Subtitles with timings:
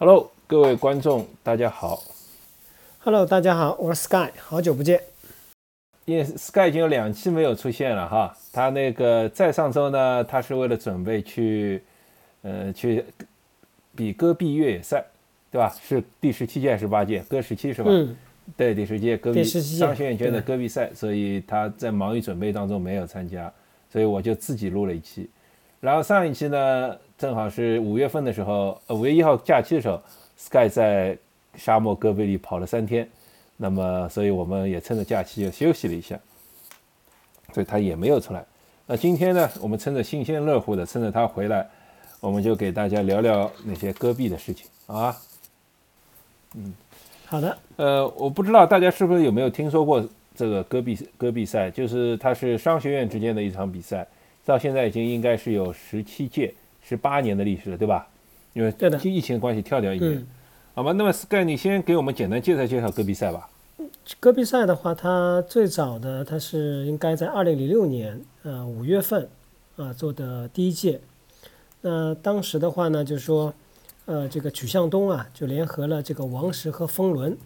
[0.00, 2.00] Hello，各位观众，大家好。
[3.00, 5.02] Hello，大家好，我是 Sky，好久不见。
[6.04, 11.82] 因为 Sky 已经有两期没有出现了哈，他那个在上周呢，他是为了准备去，
[12.42, 13.04] 呃，去
[13.96, 15.04] 比戈壁越野赛，
[15.50, 15.74] 对吧？
[15.82, 17.18] 是第十七届还是十八届？
[17.28, 17.90] 戈十七是吧？
[17.90, 18.14] 嗯，
[18.56, 23.52] 对，第十届戈壁第17届商学院圈的戈壁赛，所以他在忙于准备当中没有参加，
[23.90, 25.28] 所以我就自己录了一期。
[25.80, 30.00] 然后上一期呢，正好是五月份的时候，呃，五月一号假期的时候
[30.36, 31.18] ，Sky 在
[31.56, 33.08] 沙漠戈壁里跑了三天，
[33.56, 36.16] 那么所以我们也趁着假期又休息了一下，
[37.52, 38.44] 所以他也没有出来。
[38.86, 41.68] 那今天呢，我们趁着新鲜热乎的，趁着他回来，
[42.20, 44.68] 我们就给大家聊聊那些戈壁的事情。
[44.86, 45.16] 啊。
[46.54, 46.72] 嗯。
[47.26, 50.02] 好的，呃，我不知道大家是不是有没有听说过
[50.34, 54.06] 这个戈壁戈壁赛，就是它是商学院之间的一场比赛，
[54.46, 58.08] 到现在已经应该是有十七届、十八年的历史了，对吧？
[58.54, 60.26] 因为对的疫情的关系跳掉一年，嗯，
[60.74, 60.92] 好吧？
[60.92, 63.48] 那么 Sky，你先给我们简单介绍介绍戈壁赛吧。
[64.18, 69.28] 戈壁赛的话，它最早的它是应该在二零零六年呃五月份
[69.76, 71.00] 啊、做的第一届。
[71.82, 73.54] 那当时的话呢，就是说，
[74.06, 77.36] 呃，这个曲向东啊，就联合了这个王石和风伦，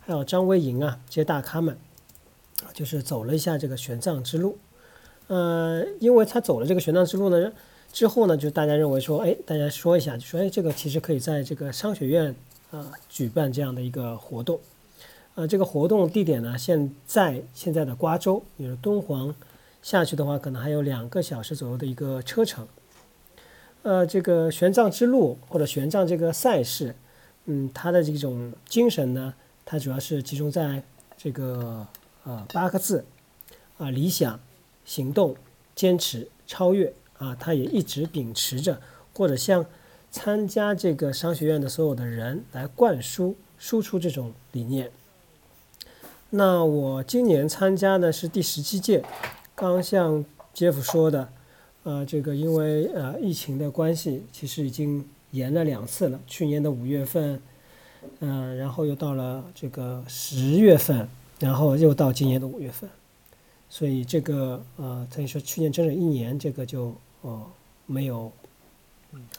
[0.00, 1.76] 还有张维迎啊这些大咖们，
[2.72, 4.56] 就是走了一下这个玄奘之路。
[5.26, 7.52] 呃，因为他走了这个玄奘之路呢，
[7.92, 12.34] 之后呢，就大家认为说，哎，大家说一下，就说，哎，这个其实可以在这个商学院
[12.70, 14.58] 啊、举办这样的一个活动。
[15.34, 19.34] 呃，这个活动地点呢，现在现在的瓜州，也就是敦煌
[19.82, 22.66] 下去的话，可能还有两个小时左右的一个车程。
[23.82, 26.94] 呃，这个玄奘之路或者玄奘这个赛事，
[27.44, 29.34] 嗯，它的这种精神呢，
[29.64, 30.82] 它主要是集中在
[31.18, 31.86] 这个
[32.24, 33.04] 呃八个字
[33.76, 34.40] 啊、理想、
[34.84, 35.36] 行动、
[35.74, 38.80] 坚持、超越啊，他也一直秉持着
[39.14, 39.64] 或者向
[40.10, 44.90] 参加这个商学院的所有的人来灌输输出这种理念。
[46.30, 49.04] 那我今年参加的是第十七届，
[49.54, 51.28] 刚像杰夫说的，
[51.84, 56.18] 呃，这个因为呃疫情的关系，其实已经延了两次了。
[56.26, 57.40] 去年的五月份，
[58.20, 61.06] 嗯、然后又到了这个十月份，
[61.38, 62.90] 然后又到今年的五月份，
[63.68, 67.46] 所以这个呃，等于说去年整整一年，这个就哦
[67.86, 68.30] 没有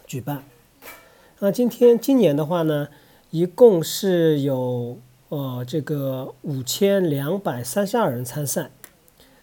[0.06, 0.44] 举办。
[1.40, 2.88] 那今天今年的话呢，
[3.30, 4.98] 一共是有
[5.30, 8.72] 呃这个五千两百三十二人参赛。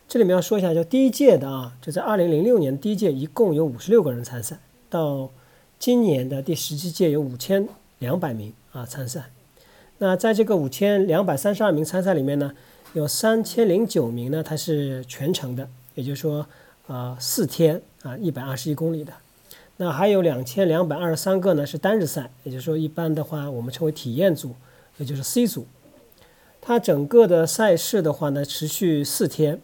[0.08, 4.58] 这里面要说一下，就第一届的啊，就在二零零六年第一届一共有五十六个人参赛，
[4.88, 5.30] 到
[5.78, 7.68] 今年的第十七届有五千
[8.00, 9.30] 两百名啊参赛。
[9.98, 12.52] 那在这个五千两百三十二名参赛里面呢，
[12.94, 16.46] 有三千零九名呢它是全程的，也就是说
[16.90, 19.12] 啊四天啊一百二十一公里的。
[19.76, 24.56] 那还有两千两百二十三个呢是单日赛，也就是说一般的话我们称为体验组，
[24.98, 25.66] 也就是 C 组。
[26.60, 29.60] 它整个的赛事的话呢持续四天，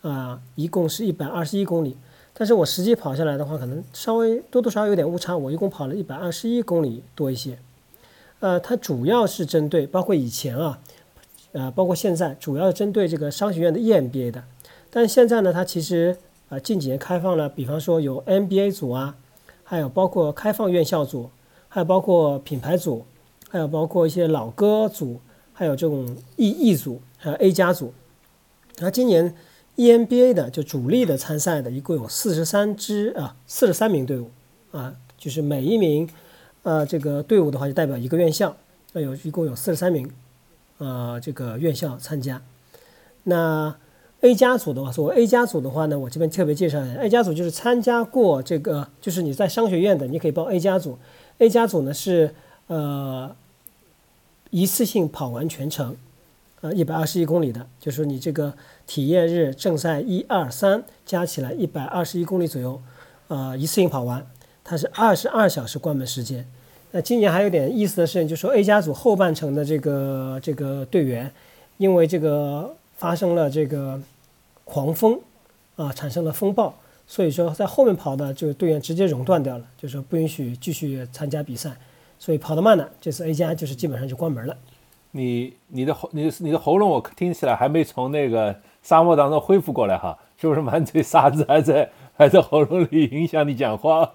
[0.00, 1.96] 啊，一共是一百二十一公里。
[2.32, 7.58] 但是我实际跑下来的话，可能稍微多多少少有点误差，我一共跑了一百二十一公里多一些。
[8.40, 10.80] 呃，它主要是针对包括以前啊，
[11.52, 14.42] 呃，包括现在，主要针对这个商学院的 EMBA 的。
[14.90, 16.16] 但现在呢，它其实
[16.48, 19.16] 啊、近几年开放了，比方说有 MBA 组啊，
[19.64, 21.30] 还有包括开放院校组，
[21.68, 23.04] 还有包括品牌组，
[23.48, 25.20] 还有包括一些老歌组，
[25.52, 27.92] 还有这种 E E 组，还有 A 加组。
[28.76, 29.34] 然后今年
[29.76, 34.30] EMBA 的就主力的参赛的，一共有四十三支啊，四十三名队伍
[34.70, 36.08] 啊，就是每一名
[36.62, 38.56] 呃这个队伍的话就代表一个院校，
[38.92, 40.10] 那有一共有四十三名
[40.78, 42.42] 呃这个院校参加。
[43.24, 43.74] 那
[44.24, 50.98] A 加组的话，所谓 A 加组的话呢，我这边特别介绍一下，A 加组就是参加过这个，就是你在商学院的，你可以报 A 加组。
[51.38, 52.34] A 加组呢是
[52.68, 53.36] 呃
[54.48, 55.94] 一次性跑完全程，
[56.62, 58.54] 呃一百二十一公里的，就是你这个
[58.86, 62.80] 体验日正赛一二三加起来一百二十一公里左右，
[63.28, 64.26] 呃一次性跑完，
[64.64, 66.46] 它是二十二小时关门时间。
[66.92, 71.30] 那今年还有点意思的事情，就是说 A 加组后半程的这个这个队员，
[71.76, 74.00] 因为这个发生了这个
[74.64, 75.20] 狂风
[75.76, 76.74] 啊，产生了风暴，
[77.06, 81.70] 所以说在后面跑的就队员直接熔断掉了，就是说不允许继续参加比赛，
[82.18, 84.56] 所以跑得慢的这次 A 加就是基本上就关门了。
[85.10, 94.10] 你你的喉你的你的喉咙我听起来还没从那个沙漠当中恢复过来哈，是不是满嘴沙子还在还在喉咙里影响你讲话？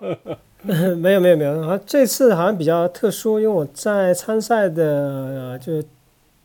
[0.62, 5.86] 没有没有没有，好像这次好像比较特殊，因为我在参赛的、呃、就是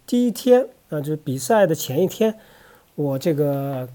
[0.06, 2.32] 第一天啊、就是比赛的前一天，
[2.94, 3.88] 我这个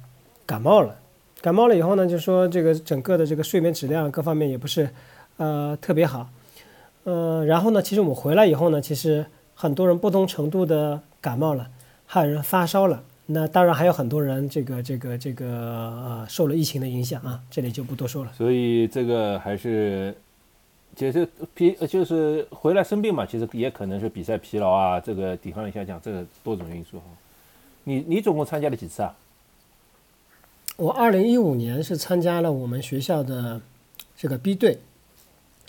[0.45, 0.95] 感冒了。
[1.41, 4.89] 感冒了以后呢，就说这个整个的这个睡眠质量各方面也不是
[5.37, 6.29] 呃特别好，
[7.05, 9.25] 呃，然后呢，其实我们回来以后呢，其实
[9.55, 11.69] 很多人不同程度的感冒了，
[12.05, 13.01] 还有人发烧了。
[13.27, 18.31] 那当然还有很多人这个这个这个呃受了疫情的影响啊，这里就不多说了。
[18.35, 20.13] 所以这个还是，
[20.97, 27.05] 其实疲就是回来生病嘛，其实也可能是比赛疲劳啊，这个抵抗力下降，这个多种因素哈。
[27.83, 29.15] 你你总共参加了几次啊？
[30.77, 33.61] 我二零一五年是参加了我们学校的
[34.15, 34.79] 这个 B 队，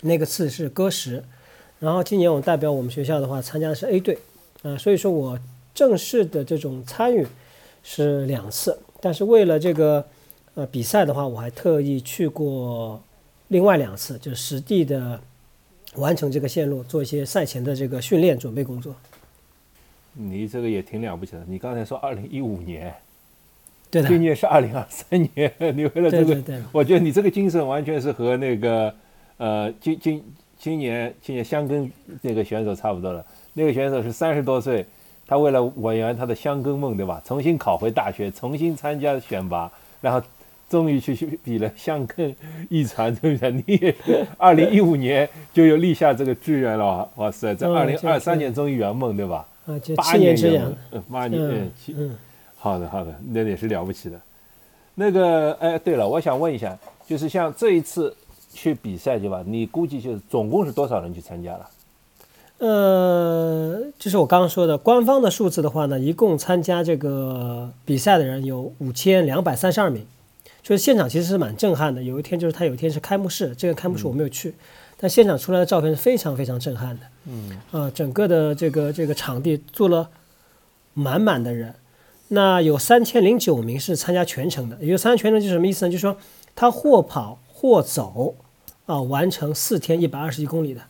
[0.01, 1.23] 那个次是歌十，
[1.79, 4.19] 然后今年我代表我们学校的话参加的是 A 队，
[4.63, 5.39] 啊，所以说我
[5.73, 7.27] 正式的这种参与。
[7.83, 10.05] 是两次，但是为了这个
[10.53, 13.01] 呃比赛的话，我还特意去过
[13.47, 15.19] 另外两次，就实地的
[15.95, 18.93] 完成这个线路，做一些赛前的这个训练准备工作。
[20.13, 21.43] 你这个也挺了不起的。
[21.47, 22.93] 你刚才说二零一五年，
[23.89, 28.93] 对的，今年是二零二三年，你为了这个，我觉得你这个精神完全是和那个
[29.37, 30.23] 呃今今
[30.57, 31.91] 今年今年香根
[32.21, 33.25] 那个选手差不多了。
[33.53, 34.85] 那个选手是三十多岁。
[35.27, 37.21] 他为了完圆他的香根梦，对吧？
[37.23, 39.71] 重新考回大学，重新参加选拔，
[40.01, 40.21] 然后
[40.67, 42.35] 终于去去比了香根
[42.67, 43.49] 一传，对不对？
[43.49, 43.95] 你也
[44.37, 49.47] 二零一五年就有立下这个志愿了，哇塞，在二零二三年终于圆梦，对吧？
[49.65, 50.73] 啊，八年之痒，
[51.09, 51.95] 八年，嗯，七，
[52.57, 54.19] 好的，好的，那也是了不起的。
[54.95, 56.77] 那个，哎，对了，我想问一下，
[57.07, 58.15] 就是像这一次
[58.53, 59.43] 去比赛，对吧？
[59.45, 61.69] 你估计就是总共是多少人去参加了？
[62.59, 70.05] 呃，就是我刚刚说的官方的数字的话呢，一共参加这个比赛的人有五千两百三十二名，
[70.61, 72.03] 就是现场其实是蛮震撼的。
[72.03, 74.53] 有一天就是他有一天是开幕式，这个开幕式我没有去，
[75.01, 77.01] 但现场出来的照片是非常非常震撼的。
[77.25, 80.07] 嗯，啊，整个的这个这个场地坐了
[80.93, 81.73] 满满的人，
[82.27, 85.91] 那有三千零九名是参加全程的，也就参加全程就是什么意思呢？
[85.91, 86.15] 就是说
[86.55, 88.35] 他或跑或走
[88.85, 90.81] 啊，完成四天一百二十一公里的。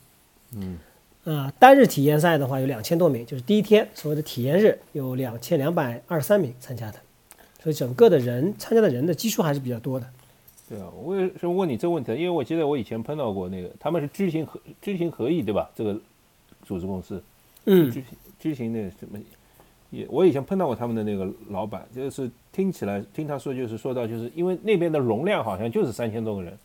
[0.57, 0.77] 嗯。
[1.23, 6.97] 啊，单日体验赛的话有两千多名，就是第一天所谓的体验日有两千两百二十三名参加的，
[7.61, 10.07] 所以整个的人参加的人的基数还是比较多的。
[10.71, 12.13] 对啊，我为什么问你这个问题？
[12.13, 15.69] 因为我记得我以前碰到过那个，他们是知行合知行合意，对吧？
[15.75, 16.00] 这个
[16.65, 17.21] 组织公司，
[17.65, 18.01] 嗯，知
[18.39, 19.19] 知行那什么，
[19.89, 26.57] 也我以前碰到过他们的那个老板，就是听起来听他说就是说到就是因为那边的容量好像就是三千多个人，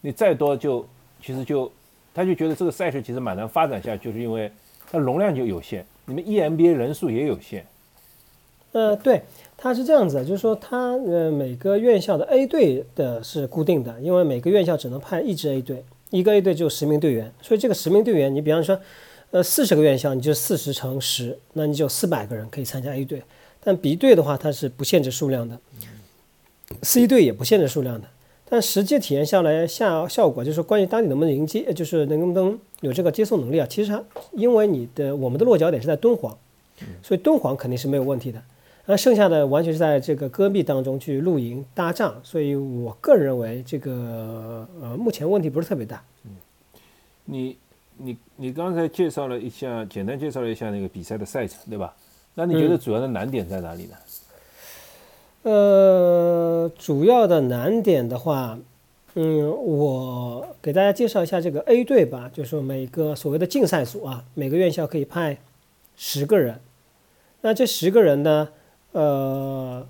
[0.00, 0.86] 你再多就
[1.20, 1.70] 其实就。
[2.12, 4.50] 他就觉得这个赛事其实蛮难发展下去，就是因为
[4.90, 7.64] 它容量就有限，你们 EMBA 人数也有限。
[8.72, 9.22] 呃，对，
[9.62, 18.80] 它是这样子，就是说它呃每个院校的 A 队的是固定的，因为每个院校只能派一支 A 队，一个 A 队就十名队员，所以这个十名队员，你比方说，
[19.32, 23.22] 呃四十个院校，你就四十乘十，那你就四百个人可以参加 A 队。
[23.62, 25.58] 但 B 队的话，它是不限制数量的
[26.80, 28.08] ，C 队也不限制数量的。
[28.48, 33.66] 但实际体验下来，下效果就是关于当地能不能迎接，就是能不能有这个接送能力啊。
[33.68, 34.02] 其实它，
[34.32, 36.34] 因为你的我们的落脚点是在敦煌，
[37.02, 38.40] 所以敦煌肯定是没有问题的。
[38.86, 46.02] 那剩下的完全是在这个戈壁当中去露营搭帐，所以我个人认为这个呃目前问题不是特别大。
[46.24, 46.30] 嗯，
[47.24, 47.56] 你
[47.98, 51.94] 你你刚才介绍了一下，简单介绍了一下那个比赛的赛程，对吧？
[52.34, 53.96] 那你觉得主要的难点在哪里呢？
[55.42, 58.58] 呃，主要的难点的话，
[59.14, 65.38] 嗯，我给大家介绍一下这个 A 队吧，就是说每个所谓的竞赛组啊，每个院校可以派
[65.96, 66.60] 十个人，
[67.40, 68.48] 那这十个人呢，
[68.92, 69.86] 呃，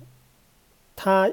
[0.95, 1.29] 他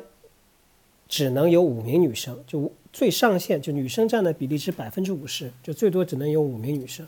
[1.07, 7.07] 只能有五名女生，就最上限就女生占的比例是百分之五十，就最多只能有五名女生。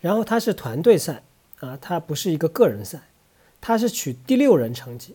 [0.00, 1.22] 然后它是团队赛
[1.60, 3.02] 啊，它不是一个个人赛，
[3.60, 5.14] 它是取第六人成绩。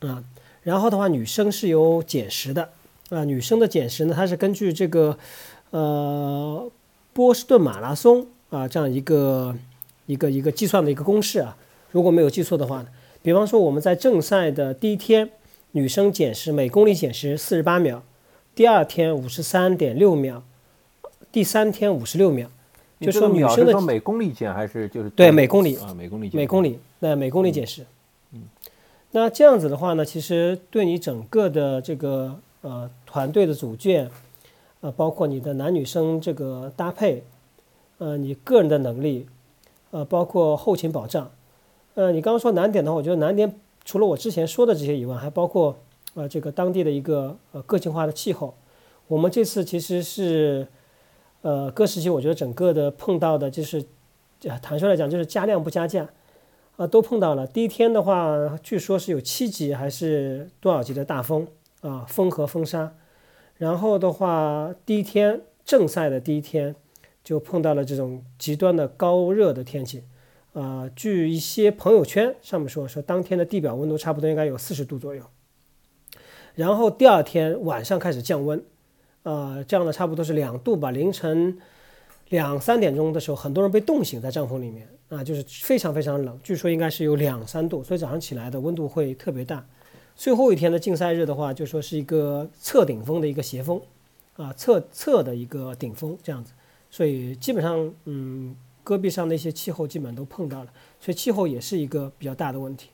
[0.00, 0.22] 啊，
[0.62, 2.70] 然后的话，女生是有减时的
[3.10, 3.24] 啊。
[3.24, 5.18] 女生的减时呢，它是根据这个
[5.70, 6.70] 呃
[7.12, 9.56] 波士顿马拉松啊这样一个
[10.06, 11.56] 一个一个计算的一个公式啊。
[11.92, 12.84] 如果没有记错的话，
[13.22, 15.30] 比方说我们在正赛的第一天，
[15.70, 18.02] 女生减时每公里减时四十八秒，
[18.54, 20.42] 第二天五十三点六秒，
[21.30, 22.50] 第三天五十六秒。
[23.00, 27.84] 就说女生的每公里减还是就是对每公里啊每公里每公里那每公里减时。
[29.10, 34.08] 那这样子的话呢，其实对你整个的这个呃团队的组建，
[34.80, 37.22] 呃，包括你的男女生这个搭配，
[37.98, 39.26] 呃，你个人的能力，
[39.90, 41.30] 呃，包括后勤保障，
[41.94, 45.76] 呃，你刚刚说难点的话，我觉得难点除了我之前说的这些以外，还包括
[46.14, 48.54] 呃这个当地的一个呃个性化的气候。
[49.08, 50.66] 我们这次其实是
[51.42, 53.84] 呃各时期，我觉得整个的碰到的就是，
[54.62, 56.08] 坦率来讲，就是加量不加价。
[56.78, 57.46] 啊，都碰到了。
[57.46, 61.46] 第一天的话，据说是有七级还是多少级的大风
[61.82, 62.94] 啊，风和风沙。
[63.58, 66.74] 然后的话，第一天正赛的第一天，
[67.22, 70.02] 就碰到了这种极端的高热的天气。
[70.52, 75.22] 呃，据一些朋友圈上面说，说当天的地表温度差不多应该有四十度左右。
[76.54, 78.62] 然后第二天晚上开始降温，
[79.22, 80.90] 呃，降了差不多是两度吧。
[80.90, 81.58] 凌晨
[82.28, 89.66] 两三点钟的时候，很多人被冻醒在帐篷里面啊，就是非常非常冷，据说应该是有两三度，所以早上起来的温度会特别大。
[90.14, 93.80] 最后一天的竞赛日的话，就说是一个侧顶风的一个斜风，
[94.36, 96.52] 啊，侧侧的一个顶风这样子，
[96.90, 102.90] 所以基本上，嗯，戈壁上那些气候基本都碰到了，所以气候也是一个比较大的问题。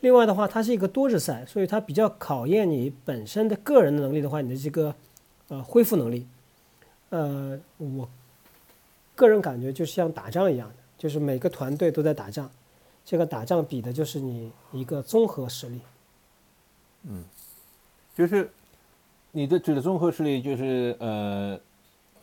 [0.00, 4.94] 另外的话，它是一个多日赛，所以它比较考验你本身的个人的能力的话，你的这个
[5.48, 6.26] 呃恢复能力，
[7.10, 8.08] 呃，我
[9.14, 12.50] 个人感觉就像打仗一样的，就是每个团队都在打仗，
[13.04, 15.80] 这个打仗比的就是你一个综合实力。
[17.04, 17.24] 嗯，
[18.16, 18.50] 就是
[19.30, 21.60] 你的指的综合实力，就是呃，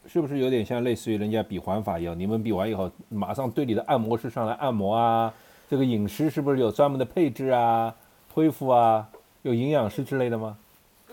[0.08, 2.18] 是不是有点像类似于人家比环法一样？
[2.18, 5.34] 你们比完以后，马上对你的按摩师上来按摩啊？
[5.70, 7.94] 这个饮食是不是有专门的配置啊？
[8.34, 9.08] 恢复啊？
[9.44, 10.58] 有营养师之类的吗？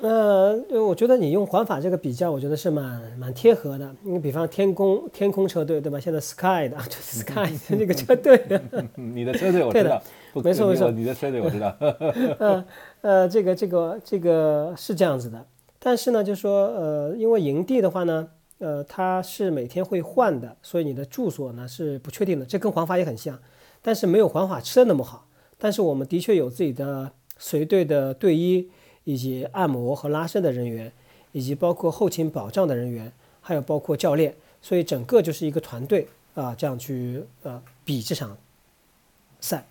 [0.02, 0.54] 呃，
[0.86, 3.94] 我觉得你用环法这个比较，我觉得是蛮蛮贴合的。
[4.02, 5.98] 你比方天空天空车队对吧？
[5.98, 8.38] 现在 Sky 的，就是 Sky 的那个车队。
[8.94, 10.02] 你的车队我知道，
[10.44, 11.74] 没错没错，你的车队我知道。
[12.38, 12.64] 呃
[13.00, 15.42] 呃，这个这个这个是这样子的，
[15.78, 18.28] 但是呢，就说呃，因为营地的话呢，
[18.58, 22.46] 呃，它是每天会换的，所以你的住所呢是不确定的。
[22.46, 23.38] 这跟环法也很像，
[23.82, 25.26] 但是没有环法吃的那么好。
[25.58, 28.70] 但是我们的确有自己的随队的队医。
[29.08, 30.90] 以及按摩和拉伸的人员，
[31.30, 38.36] 以及包括后勤保障的人员，还有包括教练，所以整个就是一个团队啊，这样去呃比这场
[39.38, 39.64] 赛。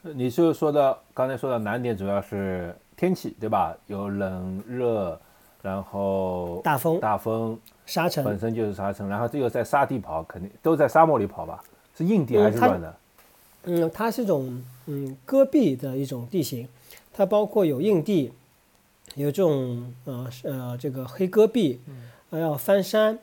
[0.00, 3.76] 你就说的刚才说的难点主要是天气对吧？
[3.86, 5.20] 有冷热，
[5.64, 11.64] 然后大风、大风、沙尘，本身就是沙尘，然后这个在沙地跑，肯定都在沙漠里跑吧？
[11.96, 12.94] 是硬地还是软的？
[13.62, 16.68] 嗯，它是一种嗯戈壁的一种地形。
[17.14, 18.30] 它包括有硬地，
[19.14, 21.80] 有这种呃呃这个黑戈壁，
[22.30, 23.18] 还要翻山，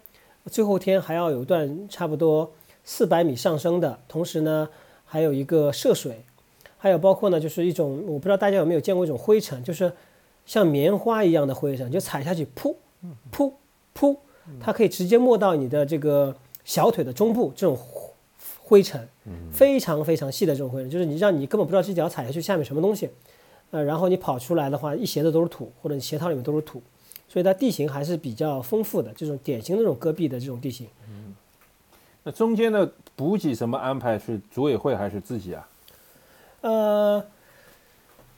[0.48, 2.52] 最后天还要有一段差不多
[2.84, 4.68] 四百米上升的，同时呢
[5.06, 6.24] 还有一个涉水，
[6.80, 9.94] 还有包括呢就是一种我不知道大家有没有见过一种灰尘，就是
[10.52, 12.76] 像棉花一样的灰尘，就踩下去噗
[13.32, 13.54] 噗
[13.98, 14.18] 噗，
[14.60, 17.80] 它可以直接没到你的这个小腿的中部，这种
[18.62, 19.08] 灰尘
[19.50, 23.10] 非常非常细的这种灰尘，就是你让你根本不知道这脚踩下去下面什么东西。
[23.70, 26.84] 呃，然后你跑出来的话，一鞋子都是土，或者你鞋套里面都是土，
[27.30, 30.86] 所以它地形还是比较丰富的，这种典型的这种戈壁的这种地形。
[31.08, 31.34] 嗯，
[32.24, 35.70] 那中间的补给什么安排是组委会还是自己啊？
[36.60, 37.26] 呃，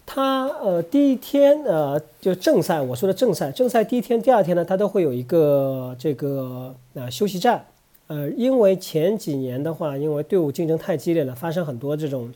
[0.05, 7.65] 他呃第一天呃就正赛，我说的正赛，正赛第一天、第二天呢，他都会有一个这个呃休息站。
[8.07, 12.31] 呃，因为前几年的话，因为队伍竞争太激烈了，发生很多这种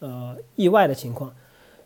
[0.00, 1.32] 呃意外的情况。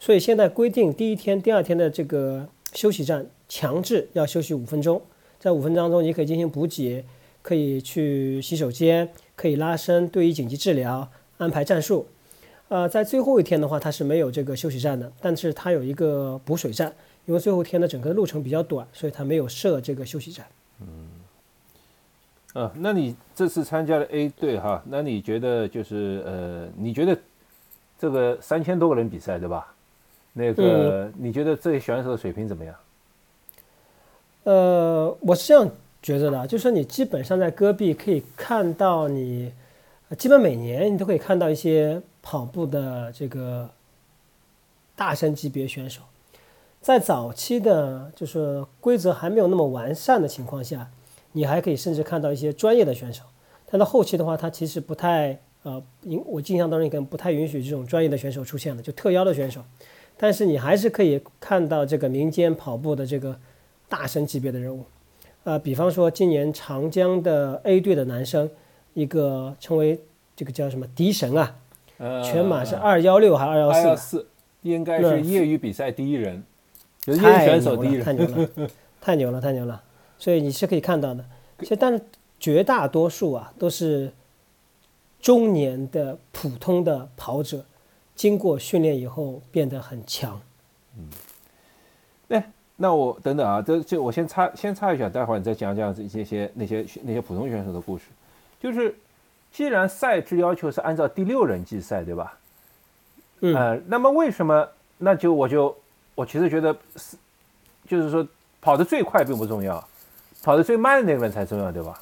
[0.01, 5.01] 所以现在规定，第一天、第二天的这个休息站强制要休息五分钟，
[5.39, 7.05] 在五分钟当中，你可以进行补给，
[7.43, 12.07] 可以去洗手间，可以拉伸，对于紧急治疗，安排战术。
[12.69, 16.93] 呃，在最后一天的话，它是没有这个休息站的，但是它有一个补水站，
[17.27, 20.47] 因为最后一天的整个路程比较短，所以它没有设这个休息站。
[20.81, 21.09] 嗯，
[22.53, 27.19] 呃，那你这次参加了 A 队哈，那你觉得就是呃，你觉得
[27.99, 29.75] 这个三千多个人比赛对吧？
[30.35, 32.75] 那个，你觉得这些选手的水平怎么样？
[34.45, 35.69] 呃，我是这样
[36.01, 39.51] 觉得的，就是说你基本上在戈壁可以看到，你
[40.17, 43.71] 基本每年你都可以看到一些跑步的这个
[44.95, 46.03] 大神级别选手。
[46.79, 50.91] 在早期的，就是规则还没有那么完善的情况下，
[51.33, 53.23] 你还可以甚至看到一些专业的选手。
[53.71, 55.83] 但到后期的话，他其实不太呃，
[56.27, 59.65] 我印象当中应该不太允许这种专业的选手出现了，就特邀的选手。
[60.19, 63.41] 但是你还是可以看到这个民间跑步的这个
[63.89, 64.85] 大神级别的人物，
[65.45, 68.51] 呃，比方说今年长江的 A 队的男生，
[68.93, 69.99] 一个称为
[70.37, 71.57] 这个叫什么迪神啊，
[71.99, 74.27] 全马是二幺六还是二幺四？
[74.63, 76.43] 应该是业余比赛第一人，
[77.07, 78.49] 业余选手第一人，太牛了，
[79.01, 79.83] 太牛了，太牛了。
[80.19, 81.25] 所以你是可以看到的，
[81.61, 82.01] 其实但是
[82.41, 84.13] 绝大多数啊都是
[85.21, 87.65] 中年的普通的跑者。
[88.15, 90.41] 经过训练以后变得很强，
[90.97, 91.09] 嗯，
[92.31, 98.07] 哎，那我等等啊，这这我先插先插一下，待会儿你再讲讲这些些那些那些普通选手的故事。
[98.61, 98.93] 就是，
[99.53, 102.35] 既然赛制要求是按照第六人计赛，对吧？
[103.41, 104.69] 嗯，那么为什么？
[104.99, 105.77] 那就我就
[106.15, 107.17] 我其实觉得是，
[107.87, 108.27] 就是说
[108.61, 109.83] 跑得最快并不重要，
[110.43, 111.99] 跑得最慢的那个人才重要，对吧？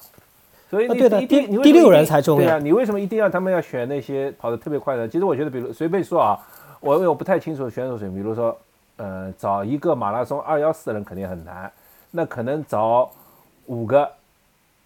[0.69, 5.07] 所以你对的第你第六人才重要对啊，你为什么一定要他们要选那些跑得特别快的？
[5.07, 6.37] 其实我觉得，比如随便说啊，
[6.79, 8.57] 我因为我不太清楚选手水平，比如说，
[8.97, 11.71] 呃，找一个马拉松二幺四的人肯定很难，
[12.11, 13.09] 那可能找
[13.67, 14.11] 五个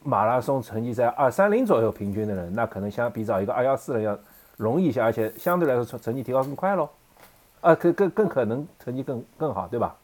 [0.03, 4.17] 马拉松成绩在二三零左右平均的人，那可能相比找一个二幺四的要
[4.57, 6.89] 容易一些，而且相对来说成成绩提高更快喽，
[7.61, 9.95] 啊，更更更可能成绩更更好，对吧？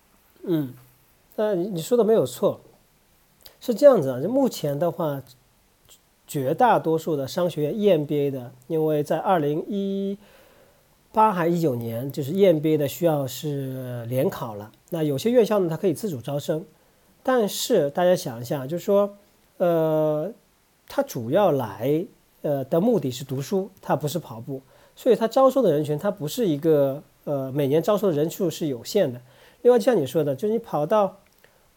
[0.43, 0.73] 嗯，
[1.35, 2.59] 那你你说的没有错，
[3.59, 4.21] 是这样子啊。
[4.21, 5.21] 就目前的话，
[6.25, 10.17] 绝大多数的商学院 EMBA 的，因为在二零一
[11.11, 14.71] 八还一九年，就是 EMBA 的需要是联考了。
[14.89, 16.63] 那有些院校呢，它可以自主招生，
[17.23, 19.15] 但是大家想一下，就是说，
[19.57, 20.31] 呃，
[20.87, 22.05] 它主要来
[22.41, 24.61] 呃的目的是读书，它不是跑步，
[24.95, 29.21] 所以它招收的人群，它不是一个呃每年招收的人数是有限的。
[29.63, 31.17] 另外，就像你说的，就是你跑到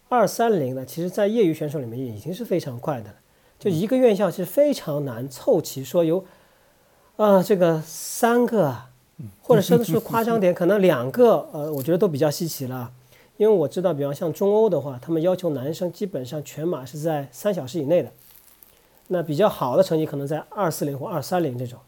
[0.09, 3.15] 二三零的，其实在业余选手里面已经是非常快的了。
[3.59, 6.25] 就一个院校是非常难凑齐，说有，
[7.17, 8.91] 呃，这个三个啊，
[9.43, 12.91] 或者甚至说夸张点，可能两个，呃，我觉得都比较稀奇了。
[13.41, 18.13] 因为我知道，比方像中欧的话，他们要求男生基本上全马是在三小时以内的，
[19.09, 21.79] 那比较好的成绩可能在二四零或二三零这种，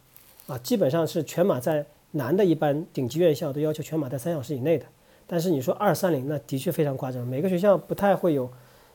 [0.46, 4.86] 啊，基本上是全马在男的一般顶级院校都要求全马在三小时以内的。
[5.26, 8.50] 但是你说二三零，那的确非常夸张，每个学校不太会有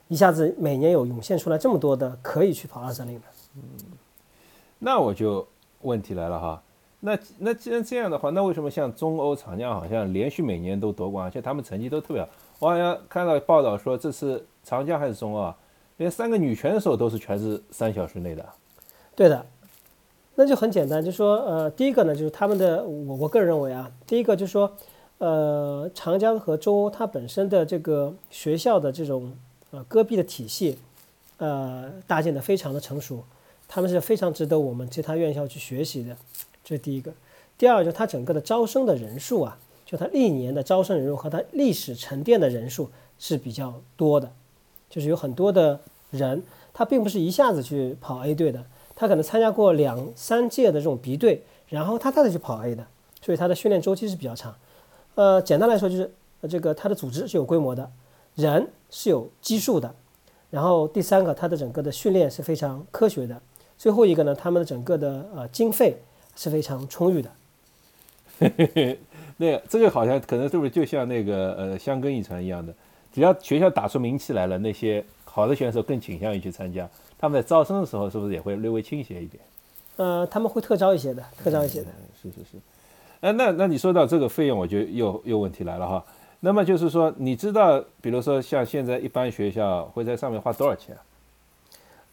[0.07, 3.25] 一下子每年有涌现出来这么多的可以去跑二三零的。
[3.57, 3.61] 嗯
[4.79, 5.47] 那我就
[5.81, 6.63] 问题来了哈，
[7.01, 12.29] 那那既然这样的话，那为什么像中欧长江好像连续每年都夺冠，而且他们成绩都特别好？
[12.59, 15.53] 我好像看到报道说，这次长江还是中欧，
[15.97, 18.45] 连三个女选手都是全是三小时内的。
[19.15, 19.45] 对的，
[20.35, 24.71] 那就很简单，就说呃，第一个呢，就是他们的，我我个人认为啊，第一个就是说，
[25.19, 29.33] 呃，长江和中欧它本身的这个学校的这种
[29.71, 30.77] 呃戈壁的体系，
[31.37, 33.23] 呃，搭建的非常的成熟，
[33.67, 36.17] 他们是非常值得我们其他院校去学习的，
[36.63, 37.13] 这是第一个。
[37.57, 44.29] 第二，就是它整个的招生的人数啊，就它历年的招生人数和它历史沉淀的人数是比较多的，
[44.89, 45.79] 就是有很多的
[46.11, 48.65] 人，他并不是一下子去跑 A 队的，
[48.97, 52.85] 他可能参加过两三届的这种 B 队，然后他再去跑 A 的，
[53.21, 54.53] 所以他的训练周期是比较长。
[55.15, 57.89] 呃，简单来说就是，呃，这个他的组织是有规模的，
[58.35, 59.95] 人是有基数的，
[60.51, 63.41] 然后第三个，他的整个的训练是非常科学的，
[63.77, 65.97] 最后一个呢，他们的整个的呃经费
[66.35, 67.31] 是非常充裕的。
[69.37, 72.73] 那这个好像可能是不是就像那个呃香根遗传一样的，
[73.13, 76.89] 只要学校打出名气来了，那些好的选手更倾向于去参加。
[77.19, 79.43] 他们在招生的时候是不是也会略微倾斜一点？
[79.97, 81.87] 呃，他们会特招一些的，特招一些的。
[82.21, 82.57] 是是是。
[83.21, 86.05] 哎，那那你说到这个费用，我就又又问题来了哈。
[86.39, 91.01] 那么就是说，你知道，比如说像现在一般学校会在上面花多少钱啊？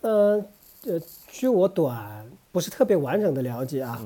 [0.00, 0.44] 呃
[0.86, 4.00] 呃，据我短不是特别完整的了解啊，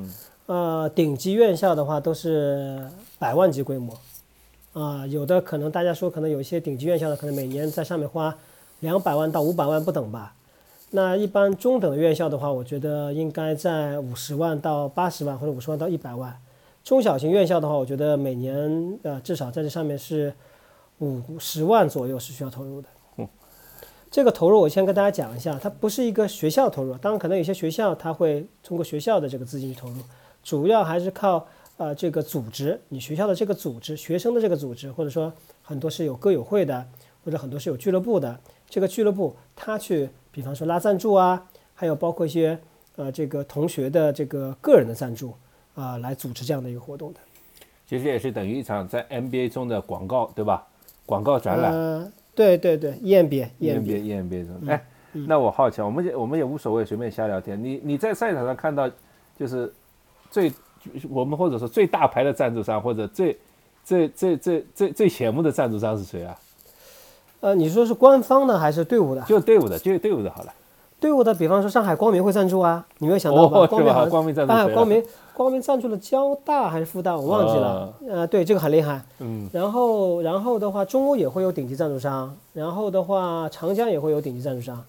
[0.48, 2.80] 呃，顶级院校的话都是
[3.18, 3.92] 百万级规模，
[4.72, 8.34] 啊、有的可能大家说可能有一些顶级院校的可能每年在上面花
[8.80, 10.34] 两百万到五百万不等吧。
[10.92, 16.34] 那一般中等的院校的话，我觉得应该在五十万到八十万或者五十万到一百万。
[16.82, 20.32] 中小型院校的话，我觉得每年呃至少在这上面是
[21.00, 22.88] 五十万左右是需要投入的。
[24.10, 29.96] 这个投入我先跟大家讲一下，它不是一个学校投入，当然可能有些学校它会通过学校的这个资金去投入，
[30.48, 35.30] 主要还是靠呃这个组织，你学校的这个组织，学生的这个组织，或者说
[35.62, 36.86] 很多是有歌友会的，
[37.22, 42.58] 或者很多是有俱乐部的，这个俱乐部他去，比方说拉赞助啊，还有包括一些
[42.96, 45.34] 呃这个同学的这个个人的赞助
[45.74, 47.20] 啊、来组织这样的一个活动的。
[47.86, 50.66] 其实也是等于一场在 NBA 中的广告，对吧？
[51.04, 51.74] 广告展览。
[51.74, 54.82] 呃，对对对，EMBA EMBA EMBA，EMBA 中，哎，
[55.12, 57.62] 那我好奇，我们也我们也无所谓，随便瞎聊天。
[57.62, 58.90] 你你在赛场上看到，
[59.38, 59.70] 就是
[60.30, 60.52] 最
[61.10, 63.36] 我们或者说最大牌的赞助商，或者最
[63.84, 66.38] 最最最最最显目的赞助商是谁啊？
[67.40, 69.22] 呃，你说是官方呢还是队伍的？
[69.22, 70.52] 就队伍的，就队伍的好了。
[71.00, 73.60] 队伍的，比方说上海光明会赞助啊，你没有想到吧？
[73.60, 77.94] 哦光明好像光明赞助啊光明光明赞助了交大还是复大，我忘记了。
[78.08, 79.00] 呃，对，这个很厉害。
[79.20, 84.84] 嗯，然后然后的话，中欧也会有顶级赞助商，然后的话，长江也会有顶级赞助商？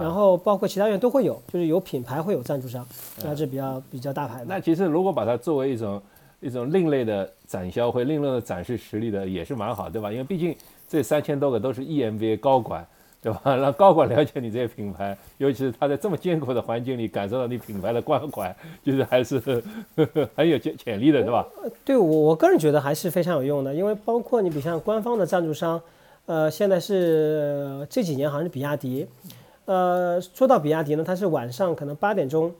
[0.00, 2.86] 然后包括其他院都会有，就是有品牌会有赞助商，
[3.22, 4.46] 那是比较比较大牌的。
[4.46, 6.00] 那其实如果把它作为一种
[6.40, 10.10] 一种另类的展销会、另类的展示实力的，也是蛮好，对吧？
[10.12, 10.54] 因为毕竟
[10.88, 12.86] 这三千多个都是 EMBA 高管，
[13.22, 13.40] 对吧？
[13.56, 19.40] 让高管了解你这些品牌，尤其是他在这么艰苦的环境里感受到你品牌的关怀，就是还是
[20.36, 21.46] 很有潜潜力的，是吧？
[21.84, 25.80] 对我我个人觉得还是非常有用的，因为包括你比如像官方的赞助商，
[26.26, 29.06] 呃，现在是呃这几年好像是比亚迪，
[29.66, 32.52] 呃，说到比亚迪呢，它是晚上可能八点钟，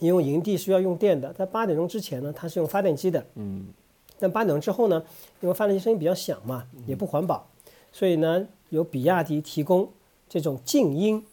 [0.00, 3.24] 因为营地需要用电的，在八点钟之前呢，它是用发电机的。
[3.36, 3.66] 嗯。
[4.18, 5.02] 但八点钟之后呢，
[5.40, 7.48] 因为发电机声音比较响嘛，也不环保，
[7.92, 9.88] 所以呢，由比亚迪提供
[10.28, 11.24] 这种静音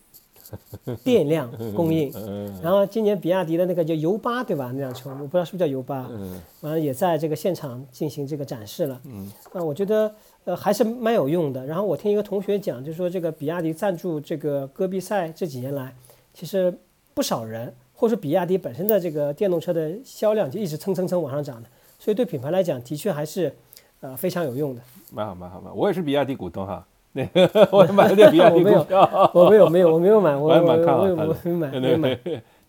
[1.03, 2.11] 电量供应。
[2.63, 4.71] 然后今年比亚迪的那个叫尤八对吧？
[4.73, 6.07] 那辆车我不知道是不是叫尤八。
[6.09, 6.41] 嗯。
[6.61, 8.99] 完了也在这个现场进行这个展示了。
[9.05, 9.31] 嗯。
[9.53, 10.13] 那，我觉得
[10.49, 11.63] 呃还是蛮有用的。
[11.63, 15.93] 然后我听一个同学讲，就是说这个比亚迪赞助这个戈壁赛这几年来，
[16.33, 16.73] 其实
[17.13, 21.69] 不少人，或者说比亚迪本身的这个电动车的销量就一直蹭蹭蹭往上涨的。
[21.99, 23.53] 所以对品牌来讲，的确还是，
[23.99, 24.81] 呃，非常有用的。
[25.11, 25.75] 蛮好，蛮好，蛮好。
[25.75, 29.31] 我也是比亚迪股东哈，那个我买了点比亚迪股票。
[29.35, 31.37] 我没有，没有，我没有买，我 也蛮看好它的。
[31.43, 32.19] 没买， 没买。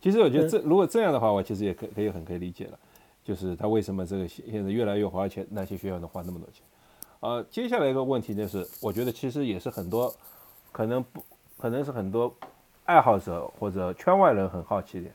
[0.02, 2.78] 其实我觉得这如果这样的话，我其实也可可以很可以理解了，
[3.24, 6.62] 就是他为什么这个现在越来越花钱，那些学校能花那么多钱。
[7.20, 10.12] 呃，接下来一个问题就是，我觉得其实也是很多，
[10.72, 11.22] 可能不，
[11.58, 12.34] 可能是很多
[12.86, 15.10] 爱好者或者圈外人很好奇的，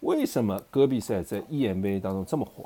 [0.00, 2.64] 为什么戈壁赛在 EMBA 当中这么火？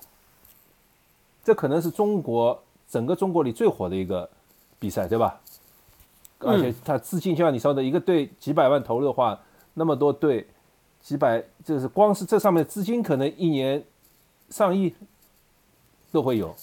[1.43, 4.29] 这可能是中国整个中国里最火的一个
[4.79, 5.41] 比赛，对吧？
[6.41, 9.41] 而且它资金就像你说的，一个队几百万投入的话，
[9.73, 10.47] 那么多队，
[11.01, 13.83] 几百就是光是这上面资金可能一年
[14.51, 14.95] 上亿
[16.11, 16.55] 都会有。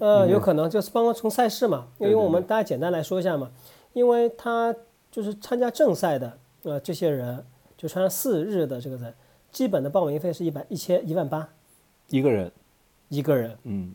[0.00, 3.52] 呃，有可能就是包括从赛事嘛，因为我们大家简单来说一下嘛，
[3.92, 4.74] 因为他
[5.10, 7.44] 就是参加正赛的呃这些人，
[7.76, 9.14] 就参加四日的这个人，
[9.52, 11.48] 基本的报名费是一百一千一万八
[12.08, 12.50] 一个人。
[13.12, 13.92] 一个人，嗯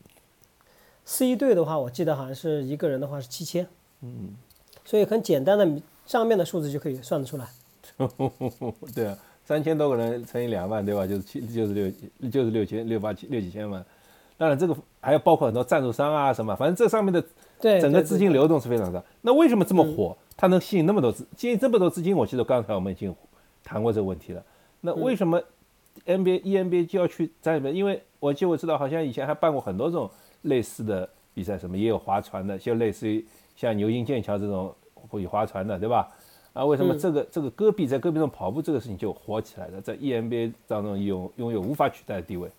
[1.06, 3.65] ，C 队的话，我记得好像是一个人的话是七千，
[4.02, 4.36] 嗯，
[4.84, 7.48] 所以很简单的账面的数字就可以算得出来。
[8.94, 11.08] 对啊，三千多个人乘以两万，对吧？
[11.08, 13.86] 就是七，就是六，就是六千六八七六几千万。
[14.38, 17.24] 当然，这个还要包括很多赞助商啊什么，反正这上面的
[17.80, 19.02] 整个资金流动是非常大。
[19.21, 20.15] 那为什么这么火？
[20.36, 22.15] 它能吸引那么多资，吸引这么多资金？
[22.15, 23.15] 我记得刚才我们已经
[23.63, 24.43] 谈过这个问题了。
[24.82, 25.41] 那为什么
[26.06, 36.12] ？NBA、EMBA 就要去在里面，因为我记我知道，好像以前还办过很多种类似的比赛，什么也有划船的，就类似于像牛津、剑桥这种会划船的，对吧？
[36.52, 42.50] 啊，为什么这个这个戈壁在戈壁上跑步这个事情就火起来了，在 EMBA 当中拥拥有无法取代的地位？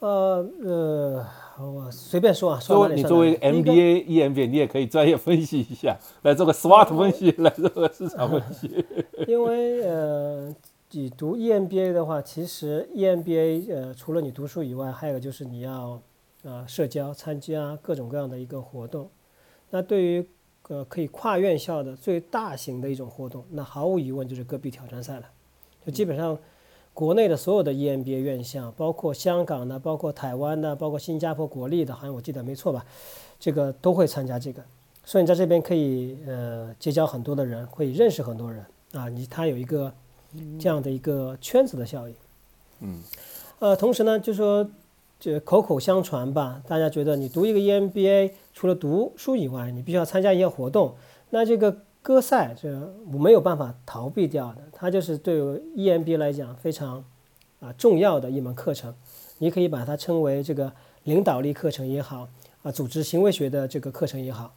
[0.00, 1.26] 呃呃，
[1.58, 8.84] 我随便说啊，说你作为 MBA、EMBA，你也可以专业分析一下，来做个 SWOT 分析， 来做个市场分析，
[9.26, 10.54] 因为呃。
[10.92, 16.02] 你读 EMBA 的话，其实 EMBA 呃，除了你读书以外，还有就是你要
[16.42, 19.08] 啊社交，参加各种各样的一个活动。
[19.70, 20.26] 那对于
[20.66, 25.26] 呃可以跨院校的最大型的一种活动，那毫无疑问就是戈壁挑战赛了。
[25.86, 26.36] 就基本上
[26.92, 32.84] 国内的所有的 EMBA 院校，包括香港的，包括台湾的，包括新加坡国立的，好像我记得没错吧？
[33.38, 34.62] 这个都会参加这个，
[35.04, 39.08] 所以你在这边可以呃结交很多的人，会认识很多人啊。
[39.08, 39.92] 你他有一个。
[40.60, 42.14] 这样的一个圈子的效应，
[42.82, 43.02] 嗯，
[43.58, 44.64] 呃，同时呢，就说
[45.18, 50.94] 这口口相传吧，大家觉得你读一个 EMBA，除了读书以外，你必须要参加一些活动。
[51.30, 52.68] 那这个歌赛，这
[53.12, 57.04] 我没有办法逃避掉的，它就是对 EMB 来讲非常
[57.60, 58.94] 啊重要的一门课程。
[59.38, 60.72] 你可以把它称为这个
[61.04, 62.28] 领导力课程也好，
[62.62, 64.54] 啊，组织行为学的这个课程也好。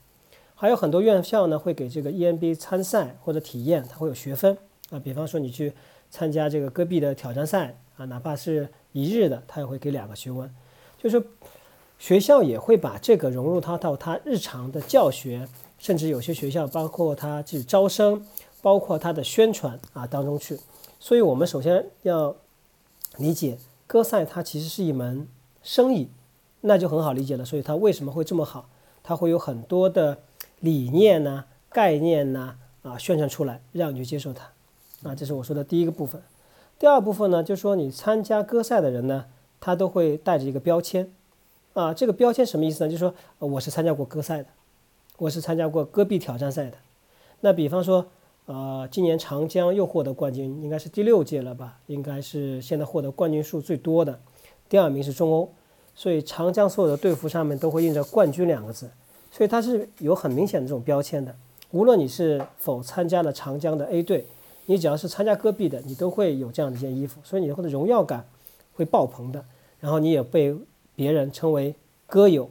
[0.56, 4.58] 还有很多院校呢，会给这个 EMB 参赛或者体验，它会有学分。
[4.90, 5.74] 啊，比方说你去
[6.10, 10.50] 参加这个戈壁的挑战赛啊，哪怕是一日的，它也会给两个学分。
[10.98, 11.22] 就是
[12.00, 15.48] 学校也会把这个融入他到他日常的教学，
[15.84, 18.26] 甚至有些学校包括他去招生，
[18.62, 20.58] 包括他的宣传啊当中去。
[20.98, 22.34] 所以我们首先要
[23.18, 25.28] 理解歌赛它其实是一门
[25.62, 26.08] 生意，
[26.62, 27.44] 那就很好理解了。
[27.44, 28.70] 所以它为什么会这么好？
[29.04, 30.20] 它会有很多的
[30.62, 34.50] 理念呐、概念呐啊宣传出来，让你去接受它。
[35.04, 36.22] 啊，这是我说的第一个部分。
[36.80, 39.26] 第二部分呢，就是说你参加歌赛的人呢，
[39.60, 41.12] 他都会带着一个标签。
[41.74, 42.90] 啊，这个标签什么意思呢？
[42.90, 44.46] 就是说我是参加过歌赛的，
[45.24, 46.78] 我是参加过戈壁挑战赛的。
[47.40, 48.06] 那比方说，
[48.46, 51.80] 呃，今年长江又获得冠军，应该是第六届了吧？
[51.88, 54.20] 应该是现在获得冠军数最多的。
[54.68, 55.50] 第二名是中欧，
[55.96, 58.92] 所以长江所有的队服上面都会印着“冠军”两个字，
[59.32, 61.34] 所以它是有很明显的这种标签的。
[61.72, 64.26] 无论你是否参加了长江的 A 队。
[64.66, 68.26] 你只要是参加戈壁的，你都会有这样的一件衣服，所以你的荣耀感
[68.74, 69.44] 会爆棚的。
[69.82, 70.56] 然后你也被
[70.96, 71.76] 别人称为
[72.08, 72.50] 歌友。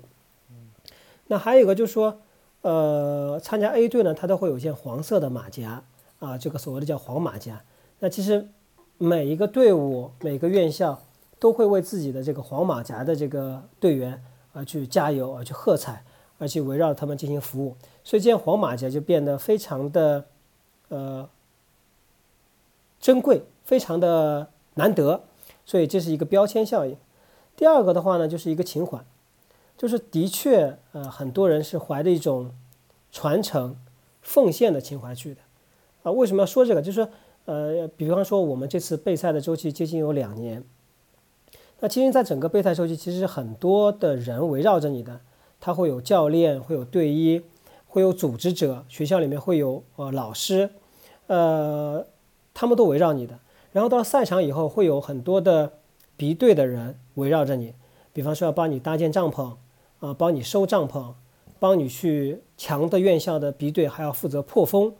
[1.29, 2.21] 那还有一个就是说，
[2.63, 5.85] 呃，参加 A 队呢，它都会有一件黄色的马甲
[6.19, 7.63] 啊，这个所谓的叫黄马甲。
[8.01, 8.49] 那其实
[8.99, 11.01] 每一个队伍、每个院校
[11.39, 14.23] 都会为自己的这个黄马甲的这个队员
[14.53, 16.05] 而去加油、而去喝彩、
[16.39, 20.25] 而去围绕他们进行服务，所以这件黄马甲就变得非常的。
[20.89, 21.29] 呃
[23.01, 25.25] 珍贵，非常的难得，
[25.65, 26.97] 所以这是一个标签效应。
[27.57, 29.05] 第二个的话呢，就是一个情怀，
[29.77, 32.53] 就是的确呃很多人是怀着一种
[33.11, 33.77] 传承、
[34.21, 35.41] 奉献的情怀去的
[36.03, 36.13] 啊。
[36.13, 36.81] 为什么要说这个？
[36.81, 37.09] 就是
[37.45, 40.63] 呃，比方说我们这次备赛的周期接近有两年，
[41.81, 45.21] 那其实在整个备赛周期，其实很多的人围绕着你的，
[45.61, 47.43] 他会有教练，会有队医，
[47.89, 50.71] 会有组织者，学校里面会有呃老师，
[51.27, 52.07] 呃，
[52.55, 53.41] 他们都围绕你的。
[53.73, 55.73] 然后到赛场以后，会有很多的
[56.17, 57.75] 敌对的人围绕着你，
[58.13, 59.55] 比方说要帮你搭建帐篷，
[60.01, 61.15] 啊，帮你收帐篷，
[61.59, 64.95] 帮你去强的院校的 B 队还要负责破风。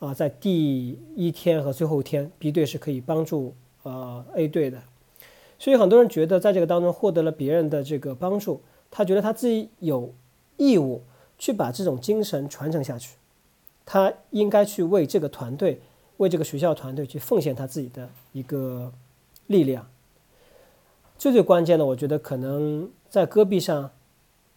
[0.00, 4.82] 啊，在第一天和最后一天，B 队是可以帮助呃 A 队的，
[5.58, 10.14] 所以很多人觉得在这个当中获得了别人的这个帮助，他觉得他自己有
[10.56, 11.02] 义务
[11.36, 13.16] 去把这种精神传承下去，
[13.84, 15.82] 他应该去为这个团队、
[16.16, 18.90] 为这个学校团队去奉献他自己的一个
[19.48, 19.86] 力量。
[21.20, 23.90] 最最关键的，我觉得可能在戈壁上，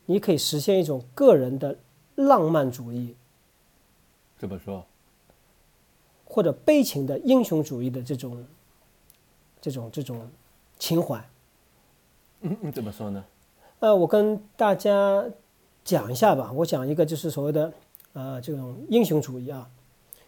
[0.06, 1.78] 你可以实现一种个人的
[2.16, 3.18] 浪漫主义。
[4.38, 4.86] 怎么说？
[6.24, 8.46] 或者悲情的英雄主义的这种、
[9.60, 10.32] 这种、这种
[10.80, 11.30] 情怀，
[12.40, 13.26] 嗯，怎么说呢？
[13.80, 15.26] 呃，我跟大家
[15.84, 16.50] 讲一下吧。
[16.54, 17.74] 我讲一个就是所谓的
[18.14, 19.70] 呃这种英雄主义啊，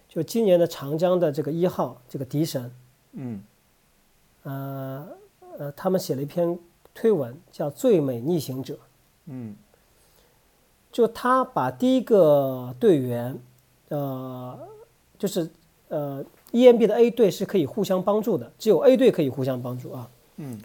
[0.10, 2.69] 就今年的长江的这个一号这个笛神，
[3.13, 3.41] 嗯，
[4.43, 5.08] 呃
[5.58, 6.58] 呃，他们写了一篇
[6.94, 8.74] 推文叫《最美逆行者》，
[9.28, 9.56] 嗯，
[10.91, 13.39] 就他把第一个队员，
[13.89, 14.58] 呃，
[15.18, 15.50] 就是。
[15.88, 20.10] 呃，EMB 的 A 队是可以互相帮助的，只有 A 队可以互相帮助啊。
[20.38, 20.60] 嗯。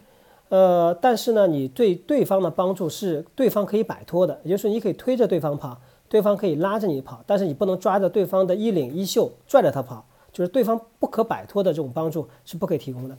[0.49, 13.15] 呃，但是呢，你对对方的帮助是对方可以摆脱的，也就是你可以推着对方跑，对方可以拉着你跑，但是你不能抓着对方的衣领衣袖拽着他跑，就是对方不可摆脱的这种帮助是不可以提供的。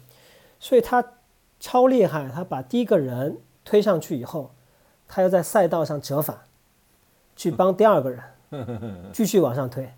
[0.59, 1.03] 所以他
[1.63, 4.51] 超厉害，他把第一个人推上去以后，
[5.07, 6.37] 他要在赛道上折返，
[7.37, 8.21] 去帮第二个人
[9.15, 9.89] 继续往上推。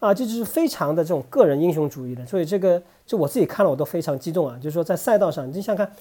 [0.00, 4.56] 啊，这就是非常的这种个人英雄主义的，所以这个就我自己看了我都非常激动啊。
[4.56, 5.92] 就是说在赛道上，你想看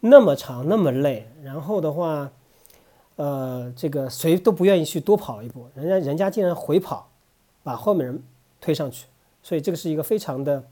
[0.00, 2.30] 那么长那么累，然后的话，
[3.16, 7.08] 呃，这个谁都不愿意去多跑一步，人家人家竟然回跑，
[7.62, 8.22] 把后面人
[8.60, 9.06] 推上去，
[9.42, 10.62] 所以这个是一个非常的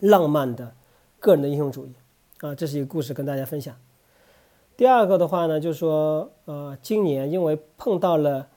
[0.00, 0.74] 浪漫的
[1.20, 1.92] 个人的英雄主义
[2.40, 2.54] 啊。
[2.54, 3.74] 这是一个故事跟大家分享。
[4.76, 8.48] 第二个的话呢，就是说呃，今年因为碰到了。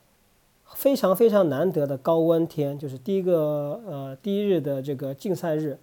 [0.75, 5.79] 非常非常难得的高温天，就是第一个呃第一日的这个竞赛日，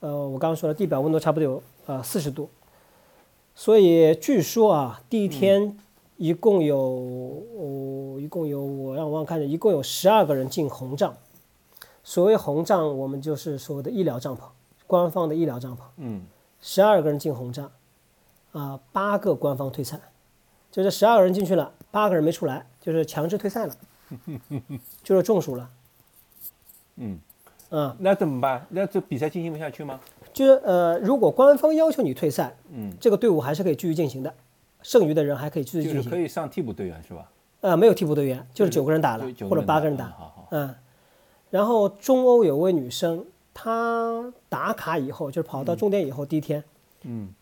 [0.00, 2.48] 呃，我刚刚说了，地表温度差不多有呃四十度，
[3.54, 5.76] 所以据说啊，第一天
[6.16, 11.14] 一共有哦一共有我让我看着一共有十二个人进红帐，
[12.02, 14.40] 所谓红帐，我们就是所谓的医疗帐篷，
[14.86, 16.22] 官方的医疗帐篷，嗯，
[16.66, 17.70] 十二个人进红帐，
[18.50, 20.00] 啊，八个官方退赛，
[20.72, 23.76] 就是十二个人进去了，八个人没出来，就是强制退赛了。
[25.04, 25.70] 就是中暑了，
[26.96, 27.20] 嗯，
[27.70, 28.66] 啊，那怎么办？
[28.70, 30.00] 那这比赛进行不下去吗？
[30.32, 34.34] 就是呃，如果官方要求你退赛，嗯，这个队伍还是可以继续进行的，
[34.82, 36.02] 剩余的人还可以继续进行。
[36.02, 37.30] 就是可以上替补队员是吧？
[37.60, 40.12] 呃，没有替补队员，就是九个人打了，或者八个人打，
[40.50, 40.74] 嗯。
[41.48, 43.24] 然后中欧有位女生，
[43.58, 46.62] 她打卡以后，就是跑到终点以后第一天，
[47.04, 47.32] 嗯，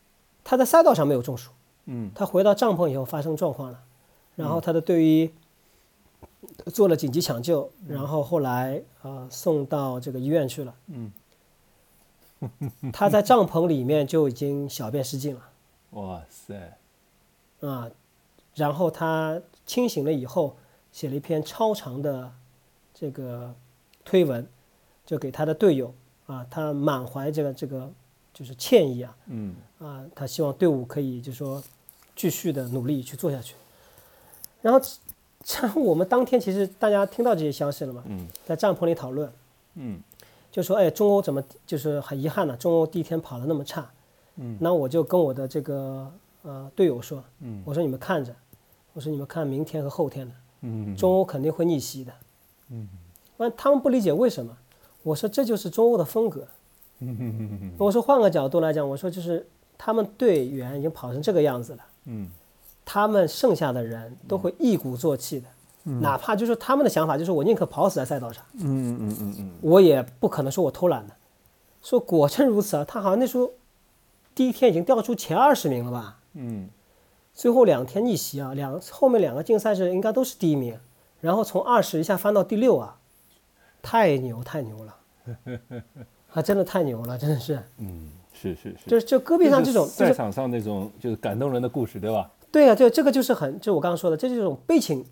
[0.44, 1.50] 他在赛道上没有中暑，
[1.86, 3.80] 嗯，他回到帐篷以后发生状况了，
[4.36, 5.30] 然后他的队医。
[6.66, 10.74] 做了紧急抢救，然后后来啊送到这个医院去了。
[10.88, 11.10] 嗯，
[12.92, 15.40] 他在帐篷里面就已经小便失禁了。
[15.92, 16.76] 哇塞！
[17.60, 17.90] 啊，
[18.54, 20.56] 然后他清醒了以后，
[20.92, 22.30] 写了一篇超长的
[22.92, 23.54] 这个
[24.04, 24.46] 推文，
[25.06, 25.94] 就给他的队友
[26.26, 27.90] 啊，他满怀这个这个
[28.32, 29.16] 就是歉意啊。
[29.26, 29.54] 嗯。
[29.78, 31.62] 啊，他希望队伍可以就说
[32.16, 33.54] 继续的努力去做下去，
[34.62, 34.80] 然后。
[35.60, 38.02] 然后我们当天其实大家听到这些消息了嘛？
[38.06, 39.30] 嗯，在帐篷里讨论，
[39.74, 40.00] 嗯，
[40.50, 42.56] 就说哎，中欧怎么就是很遗憾呢？
[42.56, 43.86] 中欧第一天跑的那么差，
[44.36, 46.10] 嗯，那我就跟我的这个
[46.44, 48.34] 呃队友说，嗯，我说你们看着，
[48.94, 52.12] 我说你们看明天和后天的，嗯，中欧肯定会逆袭的，
[52.70, 52.88] 嗯，
[53.36, 54.56] 完他们不理解为什么，
[55.04, 56.48] 我说这就是中欧的风格，
[56.98, 59.46] 嗯我说换个角度来讲，我说就是
[59.78, 62.28] 他们队员已经跑成这个样子了，嗯。
[62.86, 65.46] 他们剩下的人都会一鼓作气的，
[66.02, 71.14] 哪怕就是他们的想法，就是我宁可跑死在赛道上，嗯嗯嗯嗯，我也不可能说我偷懒的。
[71.80, 73.52] 说果真如此啊，他好像那时候
[74.34, 76.18] 第一天已经掉出前二十名了吧？
[76.34, 76.68] 嗯，
[77.32, 80.78] 最后两天逆袭啊，两后面两个竞赛是应该都是第一名，
[81.22, 82.98] 然后从二十一下翻到第六啊。
[83.84, 84.96] 太牛太牛了，
[86.32, 92.30] 啊，真的太牛了，真的是，嗯，是是是，就是就戈壁上这种，就是赛场上那种就是感动人的故事，对吧？
[92.50, 95.04] 对啊，就这个就是很，就我刚刚说的，这就是一种悲情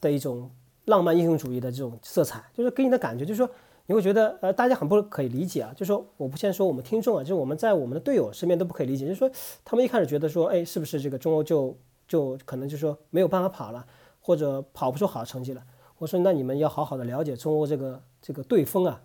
[0.00, 0.50] 的一种
[0.86, 3.50] 浪漫英雄主义的这种色彩，就是给你的感觉，就是说
[3.86, 9.30] 你会觉得，呃，大家很不可以理解啊，就是说我不先说我们听众啊，就是我们在我们的队友身边都不可以理解，就是说
[9.64, 11.76] 他们一开始觉得说，哎，是不是这个中欧就
[12.08, 13.84] 就可能就说没有办法跑了，
[14.20, 15.62] 或者跑不出好成绩了？
[16.04, 19.00] 我说那你们要好好的了解中欧这个这个队风啊，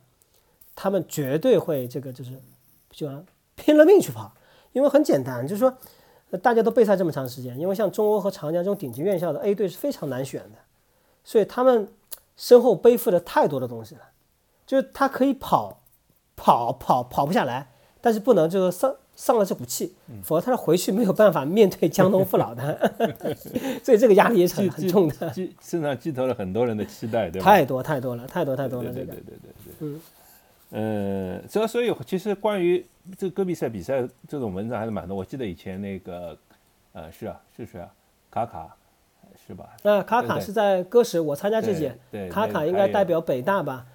[0.75, 2.33] 他们绝对会这个就是
[2.91, 3.09] 就
[3.55, 4.33] 拼了命去跑，
[4.73, 5.77] 因为很简单，就是说。
[6.43, 10.59] 大家都备赛这么长时间，因为像中欧和长江这种顶级院校的 A 队是非常难选的，
[11.23, 11.91] 所以他们
[12.37, 14.01] 身后背负了太多的东西了。
[14.67, 15.81] 就是他可以跑，
[16.35, 22.89] 跑跑跑不下来，但是不能就是上上了这股气，否则他回去没有办法面对江东父老的。
[23.83, 25.29] 所以这个压力也很很重的。
[25.31, 27.45] 寄身上寄托了很多人的期待，对吧？
[27.45, 28.93] 太多太多了，太多太多了。
[28.93, 29.73] 对对对对对。
[29.79, 30.01] 嗯。
[30.71, 32.85] 呃，这所以其实关于
[33.17, 35.17] 这个戈壁赛比赛这种文章还是蛮多。
[35.17, 36.37] 我记得以前那个，
[36.93, 37.89] 呃，是啊，是谁啊？
[38.31, 38.73] 卡卡
[39.45, 39.67] 是吧？
[39.83, 41.93] 那卡卡是在歌时，我参加这届，
[42.31, 43.85] 卡卡应该代表北大吧？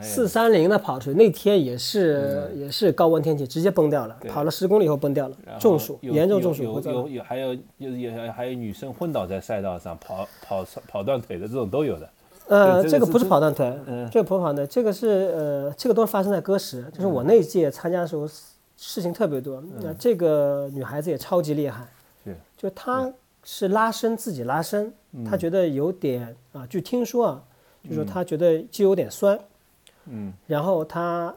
[0.00, 6.62] 四三零的跑出去，那天也是也是高温天气，直接崩掉了，跑了十公里以后崩掉了，中暑，严重中暑。
[6.62, 12.08] 有有有还有有有还有女生昏倒在赛道上，跑跑跑断腿的这种都有的。
[12.48, 13.76] 呃，这个不是跑断腿，
[14.10, 18.28] 这个不是跑断，这个是呃，这个都是发生在歌时，就是我那届参加的时候，
[18.76, 19.62] 事情特别多。
[19.80, 21.86] 那这个女孩子也超级厉害，
[22.24, 23.10] 是，就她
[23.42, 23.68] 是。
[23.68, 24.92] 拉伸自己拉伸，
[25.24, 27.42] 她觉得有点啊，据听说啊，
[27.88, 29.38] 就说她觉得肌有点酸，
[30.08, 31.34] 嗯，然后他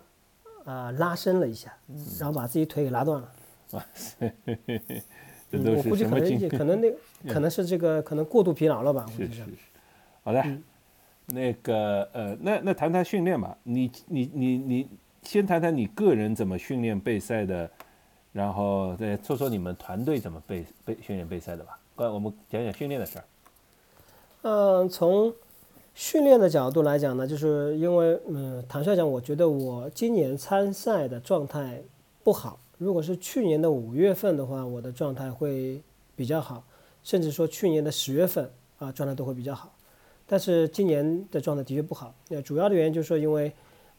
[0.66, 1.74] 啊拉伸了一下，
[2.20, 3.32] 然后把自己腿给拉断了。
[3.72, 4.34] 哇塞，
[5.52, 6.94] 我估计可能可能那
[7.34, 9.46] 可能是这个可能过度疲劳了吧，是是是，
[10.24, 10.44] 好的。
[11.32, 13.56] 那个呃，那那谈谈训练吧。
[13.62, 14.90] 你你你你
[15.22, 17.70] 先谈谈你个人怎么训练备赛的，
[18.32, 21.78] 然后再说说你们团队怎么备备训练备赛的吧。
[21.96, 23.26] 关我们讲讲训练的事儿。
[24.42, 25.32] 嗯，从
[26.00, 31.84] 训练的角度来讲呢，就是因为嗯，坦率讲，我觉得我今年参赛的状态
[32.24, 32.58] 不好。
[32.78, 35.82] 如果是去年的五月份的话，我的状态会
[36.16, 36.64] 比较好，
[37.04, 39.76] 甚至说去年的十月份啊，状态都会比较好。
[40.26, 43.52] 但是今年的状态的确不好，那主要的原因就是说，因为，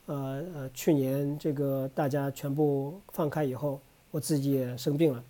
[0.07, 3.79] 呃呃，去年这个大家全部放开以后，
[4.11, 5.23] 我自己也生病了，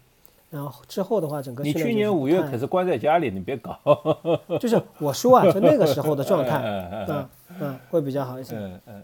[0.51, 3.79] 然后之后的话，整个你去年五月可是关在家里，你别搞。
[4.61, 6.61] 就是我说啊，就那个时候的状态，
[7.09, 7.29] 嗯
[7.61, 8.57] 嗯，会比较好一些。
[8.57, 9.03] 嗯嗯嗯。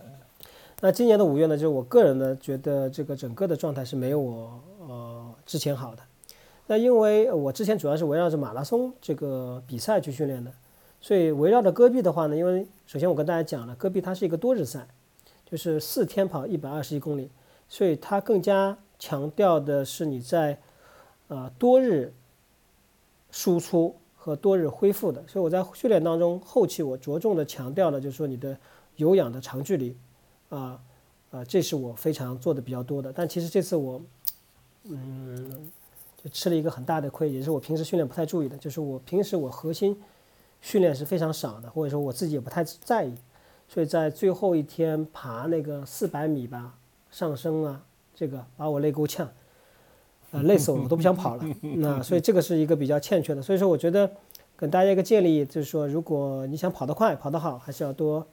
[0.81, 6.03] 那今年的五月呢，就是我个人呢觉得这个整个的状态是没有我呃之前好的。
[6.67, 10.51] 那因为我之前主要是围绕着马拉松这个比赛去训练的。
[11.01, 14.89] 所以围绕着戈壁的话呢，因为首先我跟大家讲了，戈壁它是一个多日赛，
[15.49, 17.31] 就是四天跑一百二十一公里，
[17.69, 20.59] 所以它更加强调的是你在
[21.29, 22.13] 呃多日
[23.31, 25.27] 输出和多日恢复的。
[25.27, 28.59] 所以我在训练当中后期我着重的强调了，就是说你的
[28.97, 29.97] 有氧的长距离，
[30.49, 30.81] 啊
[31.31, 33.13] 啊，这是我非常做的比较多的。
[33.13, 34.01] 但其实这次我
[34.85, 35.71] 嗯
[36.23, 40.01] 就吃了一个很大的亏，也是我平时训练不太注意的，就是我平时我核心。
[40.63, 43.15] 训练是非常少的，或者说我自己也不太在意，
[43.69, 46.77] 所以在最后一天爬那个四百米吧，
[47.11, 47.85] 上升啊，
[48.15, 49.31] 这个把我累够呛，
[50.31, 51.45] 呃，累死我，我都不想跑了。
[51.77, 53.43] 那所以这个是一个比较欠缺的。
[53.43, 54.11] 所以说，我觉得
[54.57, 58.27] 给大家一个建议，就是说，如果你想跑得快、跑得好，还是要多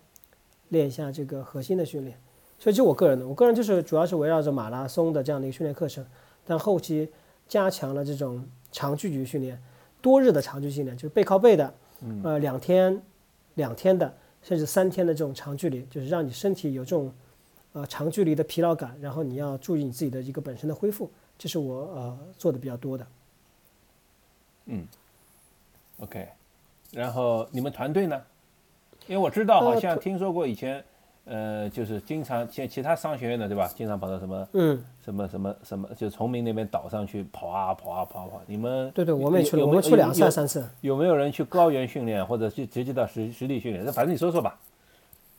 [0.70, 2.18] 练一下这个核心的训练。
[2.60, 6.06] 所以就我个人的，我个人就是主要是围绕着马拉松的这样的一个训练课程，
[6.46, 7.10] 但后期
[7.48, 9.62] 加强了这种长距离训练，
[10.02, 11.74] 多日的长距离训练，就是背靠背的。
[12.22, 13.02] 呃，两天，
[13.54, 17.10] 两天的，甚至三天的这种长距离，就是让你身体有这种，
[17.72, 21.10] 呃，长距离的疲劳感，然后你要注意你自己的一个本身的恢复，
[21.44, 23.06] 这是我呃做的比较多的。
[24.68, 24.88] 嗯
[26.00, 26.26] ，OK，
[26.90, 28.22] 然后你们团队呢？
[29.08, 30.82] 因为我知道，好像听说过以前。
[31.26, 33.70] 呃，就是经常像其他商学院的，对吧？
[33.76, 38.42] 经常跑到什么，嗯，什么什么什么，就崇明那边岛上去跑啊跑啊跑啊跑。
[38.46, 40.66] 你们对对，我们也去了，我们去两次三次。
[40.80, 43.86] 有没有人去高原训练，或者去直接到实实地训练？
[43.86, 44.60] 那反正你说说吧，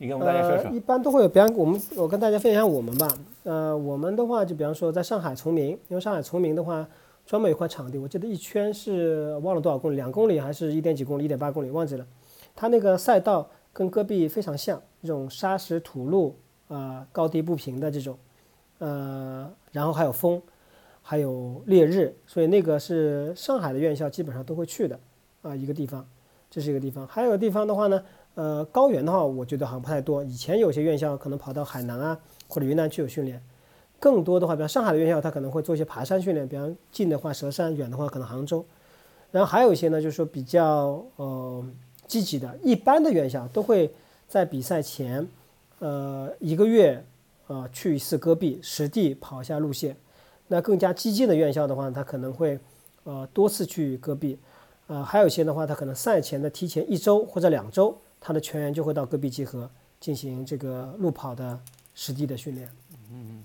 [0.04, 0.70] 你跟我们大家说说。
[0.70, 3.08] 一般都会有，比方我们我跟大家分享我们吧。
[3.44, 6.86] 呃，我们的话就比方说在上海崇明，因为上海崇明的话
[7.24, 12.06] 专门有块场地，我记得一圈是忘了多少公里，两公里还是一点几公里，一点八公里忘记了。
[12.54, 13.48] 它那个赛道。
[13.76, 16.36] 跟戈壁非常像，这种沙石土路
[16.68, 18.16] 啊，高低不平的这种，
[18.78, 20.40] 呃，然后还有风，
[21.02, 24.96] 还有烈日，所以那个是上海的院校基本上都会去的
[25.42, 26.06] 啊一个地方，
[26.48, 27.04] 这是一个地方。
[27.08, 28.00] 还有地方的话呢，
[28.34, 30.24] 呃，高原的话，我觉得好像不太多。
[30.24, 32.18] 以前有些院校可能跑到海南啊
[32.48, 33.40] 或者云南去有训练，
[34.00, 38.64] 更多的话，比方上海的院校，他可能会做一些爬山训练，比方近的话佘山，远的话可能杭州。
[39.30, 41.64] 然后还有一些呢，就是说比较呃
[42.08, 43.88] 积极的，一般的院校都会
[44.26, 45.24] 在比赛前，
[45.78, 47.04] 呃一个月，
[47.46, 49.96] 呃去一次戈壁，实地跑一下路线。
[50.48, 52.58] 那更加激进的院校的话，他可能会
[53.04, 54.36] 呃多次去戈壁，
[54.88, 57.96] 呃还有一些的话，他可能赛前的提前一周或者两周。
[58.26, 59.70] 他的全员就会到戈壁集合
[60.00, 61.60] 进行这个路跑的
[61.94, 62.66] 实地的训练，
[63.12, 63.44] 嗯，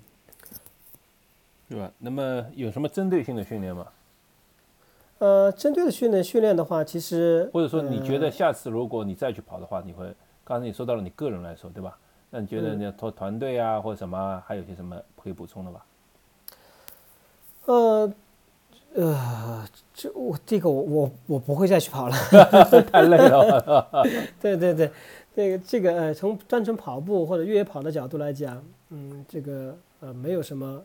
[1.67, 1.91] 对吧？
[1.97, 3.85] 那么有什么针对性的训练吗？
[5.17, 10.15] 呃，针对的训练训练的话，其实或者说你觉得下次如果你再去跑的话，你会
[10.45, 11.97] 刚才你说到了你个人来说，对吧？
[12.29, 15.85] 那你觉得你要团团队啊或者什么，还有些什么可以补充的吧？
[17.65, 18.13] 呃。
[18.95, 19.63] 呃，
[19.93, 22.15] 这我这个我我我不会再去跑了，
[22.91, 23.87] 太累了。
[24.41, 24.91] 对对对，
[25.35, 30.81] 这个这个呃，从单纯跑步或者越野跑的角度来讲，嗯，这个呃没有什么，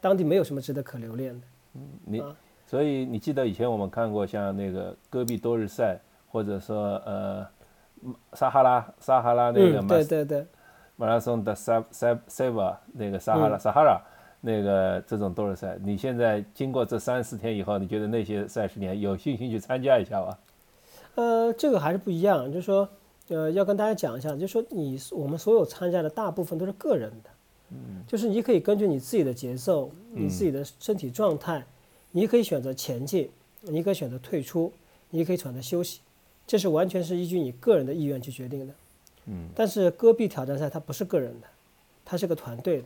[0.00, 1.46] 当地没有什么值得可留恋的。
[1.74, 2.22] 嗯，你
[2.66, 5.96] 所以你记得以前我们看过像那个戈壁多日赛，
[6.28, 7.46] 或者说呃
[8.32, 10.46] 撒哈拉撒哈拉那个马对对对
[10.96, 14.00] 马拉松的塞塞塞瓦那个撒哈拉撒哈拉。
[14.46, 20.38] 那个这种多日赛，你现在经过这三四天以后，你觉得那些赛事你还有信心去参加一下吗？
[21.16, 22.88] 呃，这个还是不一样，就是说，
[23.26, 27.30] 呃，要跟大家讲一下，就是说你我们所有参加的大部分都是个人的，
[27.72, 31.66] 嗯，就是你可以根据你自己的节奏、你自己的身体状态，
[32.12, 33.28] 你可以选择前进，
[33.62, 34.72] 你可以选择退出，
[35.10, 35.98] 你可以选择休息，
[36.46, 38.74] 这是完全是依据你个人的意愿去决定的，
[39.26, 41.48] 嗯，但是戈壁挑战赛它不是个人的，
[42.04, 42.84] 它是个团队的。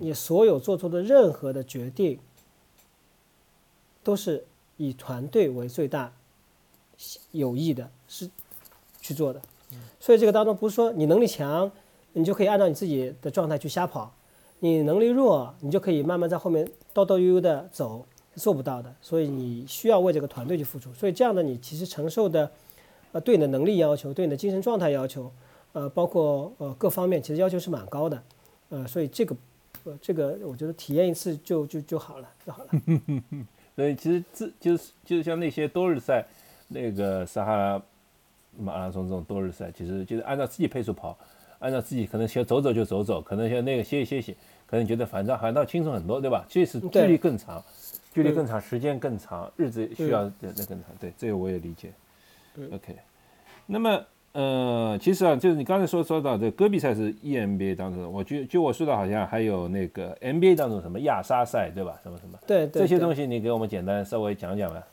[0.00, 2.18] 你所有做出的任何的决定，
[4.02, 4.44] 都是
[4.76, 6.12] 以团队为最大
[7.30, 8.28] 有益的，是
[9.00, 9.40] 去做的。
[10.00, 11.70] 所以这个当中不是说你能力强，
[12.14, 14.12] 你就可以按照你自己的状态去瞎跑；
[14.58, 18.04] 你能力弱，你就可以慢慢在后面叨叨悠悠的走，
[18.34, 18.92] 做不到的。
[19.00, 20.92] 所以你需要为这个团队去付出。
[20.94, 22.50] 所以这样的你其实承受的，
[23.12, 25.30] 呃，对你的能力要求，对你的精神状态要求，
[25.72, 28.22] 呃，包括呃各方面，其实要求是蛮高的。
[28.70, 29.36] 呃，所以这个。
[29.84, 32.70] 呃，这个我觉得体验一次就就就好了，就好了。
[33.74, 36.26] 所以其实这就是就是像那些多日赛，
[36.68, 37.82] 那个撒哈拉
[38.58, 41.18] 马拉松这种多日赛，其实就是按照自己配速跑，
[41.60, 46.44] 按照自己可能先走走就走走，可能像那个歇一歇息，可能觉得反正反倒轻松很多，对吧？
[46.48, 47.64] 即使距离更长，
[48.12, 50.84] 距离更长，时间更长，日子需要那更长。
[51.00, 51.92] 对，这个我也理解。
[52.70, 52.96] OK，
[53.66, 54.04] 那么。
[54.32, 61.98] 呃，其实啊，就是你刚才说说到这戈壁赛是 EMBA 当中，我就就我说的好像还有那个 NBA 当中什么亚沙赛，对吧？
[62.04, 62.38] 什么什么？
[62.46, 62.82] 对对。
[62.82, 64.86] 这些东西你给我们简单稍微讲讲吧。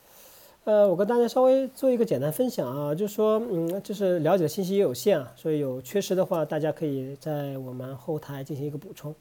[0.64, 9.14] 呃，我跟大家稍微做一个简单分享啊，就是说，嗯，就是了解的信息也有限啊，所以有缺失的话，大家可以在我们后台进行一个补充。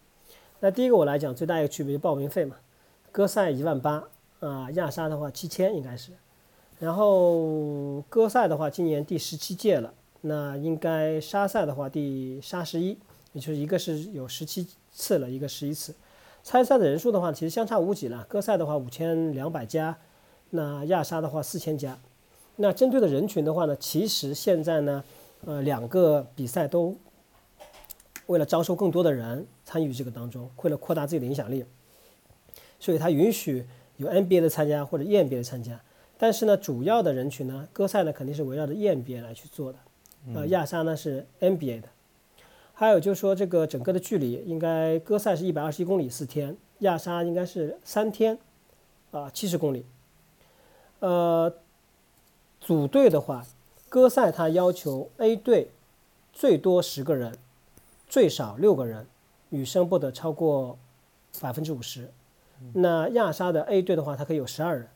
[0.59, 2.55] 那第一个我来讲，最大一个区别就报名费嘛，
[3.11, 4.03] 戈赛一万八
[4.39, 6.11] 啊，亚沙的话七千应该是，
[6.79, 9.93] 然后戈赛的话今年第十七届了。
[10.21, 12.97] 那应该沙赛的话，第沙十一，
[13.33, 15.93] 也就是一个是有十七次了，一个十一次。
[16.43, 18.25] 参赛的人数的话，其实相差无几了。
[18.29, 19.97] 戈赛的话五千两百家，
[20.51, 21.97] 那亚沙的话四千家。
[22.55, 25.03] 那针对的人群的话呢，其实现在呢，
[25.45, 26.95] 呃，两个比赛都
[28.25, 31.63] 为了招收更多的人参与这个当中，为了扩大自己的影响力，
[32.79, 33.65] 所以它允许
[33.97, 35.79] 有 NBA 的参加或者 EMBA 的参加。
[36.17, 39.77] 但是呢，主要的人群呢，戈赛呢肯定是围绕着 EMBA 来去做的。
[40.33, 41.87] 呃，亚沙呢是 NBA 的，
[42.73, 48.37] 还有就是说这个整个的距离应该戈赛是一百二十一公里四天，亚沙应该是三天，
[49.11, 49.85] 啊七十公里。
[50.99, 51.53] 呃，
[52.59, 53.45] 组队的话，
[53.87, 55.69] 戈赛他要求 A 队
[56.33, 57.37] 最多十个人，
[58.07, 59.07] 最少六个人，
[59.49, 60.77] 女生不得超过
[61.39, 62.11] 百分之五十。
[62.73, 64.87] 那亚沙的 A 队的话，它可以有十二人。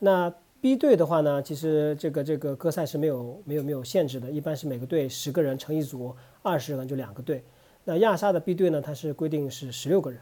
[0.00, 7.42] 那 B 队的话呢，其实这个这个歌赛是没有没有没有限制的，一般是每个队十个人成一组，二十人就两个队。
[7.84, 10.20] 那亚沙的 B 队呢，它是规定是十六个人。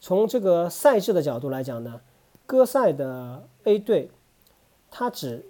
[0.00, 2.00] 从这个赛制的角度来讲呢，
[2.46, 4.10] 歌赛的 A 队，
[4.90, 5.44] 它只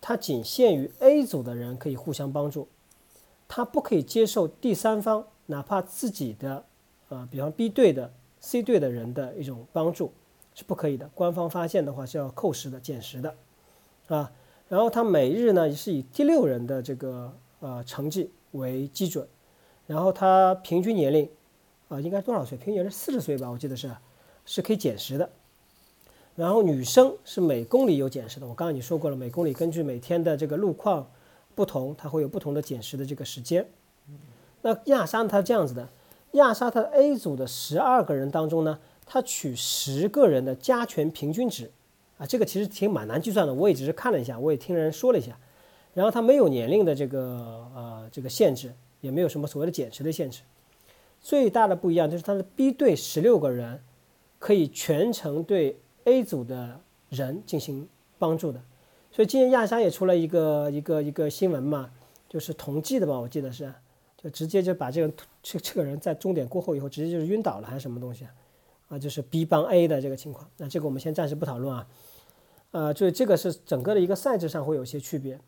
[0.00, 2.68] 它仅限于 A 组的人可以互相帮助，
[3.46, 6.64] 它不可以接受第三方，哪怕自己的
[7.10, 8.10] 呃，比方 B 队的
[8.40, 10.10] C 队的人的一种帮助。
[10.60, 13.34] 是不可以的，官方发现的话是要扣时的、减时的，
[14.08, 14.30] 啊，
[14.68, 19.26] 然后他每日呢是以第六人的这个呃成绩为基准，
[19.86, 21.26] 然后他平均年龄
[21.88, 22.58] 啊应该多少岁？
[22.58, 23.90] 平均年龄四十岁吧，我记得是，
[24.44, 25.30] 是可以减时的。
[26.36, 31.10] 然后女生是每公里有减时的，我刚刚已经说过了，每公里根据每天的这个路况
[31.54, 33.66] 不同，它会有不同的减时的这个时间。
[34.60, 35.88] 那亚沙它这样子的，
[36.32, 38.78] 亚沙它 A 组的十二个人当中呢，
[39.12, 41.68] 他取十个人的加权平均值，
[42.16, 45.36] 啊，这个其实挺蛮难计算的，我也只是看了一下，我也听人说了一下，
[45.94, 47.20] 然后他没有年龄的这个
[47.74, 50.42] 呃这个限制，也没有什么所谓的减时的限制。
[51.20, 53.82] 最大的不一样就是它的 B 队十六个人
[54.38, 58.62] 可以全程对 A 组的人进行帮助的，
[59.10, 61.90] 所以今年亚沙也出了一个一个一个新闻嘛，
[62.28, 63.74] 就是同济的吧，我记得是，
[64.16, 68.30] 就直接就把这个这这个人在终点过后以后直接就是晕倒了还是什么东西啊？
[68.90, 71.86] 啊，就是 B 帮 A 的这个情况，那这个我们先暂时不讨论啊，
[72.72, 75.40] 呃，就是这个是整个的一个赛制上会有一些区别，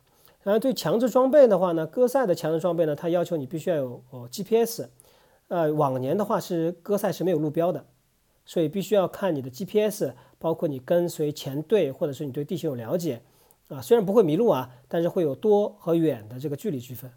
[0.45, 4.87] 然后对强制装备的话呢，歌赛的强制装备呢，它要求你必须要有哦 GPS。
[5.49, 7.85] 呃，往年的话是歌赛是没有路标的，
[8.47, 13.21] 所以必须要看你的 GPS，包括你跟随前队，或者是你对地形有了解
[13.69, 13.83] 啊。
[13.83, 17.11] 虽然不会迷路啊，但是会有多和远的这个距离区分。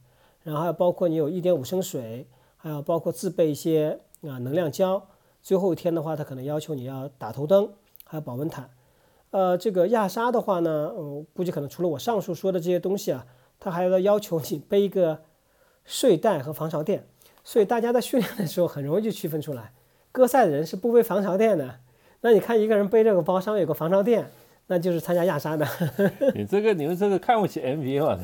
[0.43, 5.07] 然后还有包括你有一点五升水，还有包括自备一些啊能量胶。
[5.45, 7.69] 最后一天的话，他可能要求你要打头灯，
[8.03, 8.67] 还有保温毯。
[9.29, 13.27] 呃，这个亚沙的话呢，嗯，估计可能除了我上述说的这些东西啊，
[13.59, 15.19] 他还要要求你背一个
[15.83, 17.05] 睡袋和防潮垫。
[17.43, 19.71] 所以大家在训练的时候很容易就区分出来，
[20.11, 21.75] 割赛的人是不背防潮垫的。
[22.21, 24.27] 那你看一个人背这个包，上面有个防潮垫，
[24.65, 25.67] 那就是参加亚沙的。
[26.33, 28.17] 你这个你们这个看不起 NBA 嘛？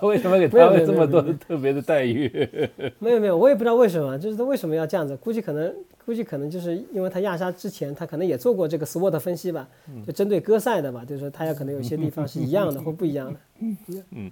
[0.00, 2.48] 为什么给他们这么多特别的待遇？
[2.98, 5.14] 没有没有，我也不知道为什么，就是他为什么要这样子？
[5.18, 5.74] 估计可能
[6.04, 9.68] 估计可能就是因为他亚沙之前他可能也做过这个 SWOT 分析吧，
[10.06, 13.40] 就针对哥赛的吧，就是说他也可能有些地方是一样的或不一样的。
[13.60, 13.76] 嗯
[14.10, 14.30] 嗯，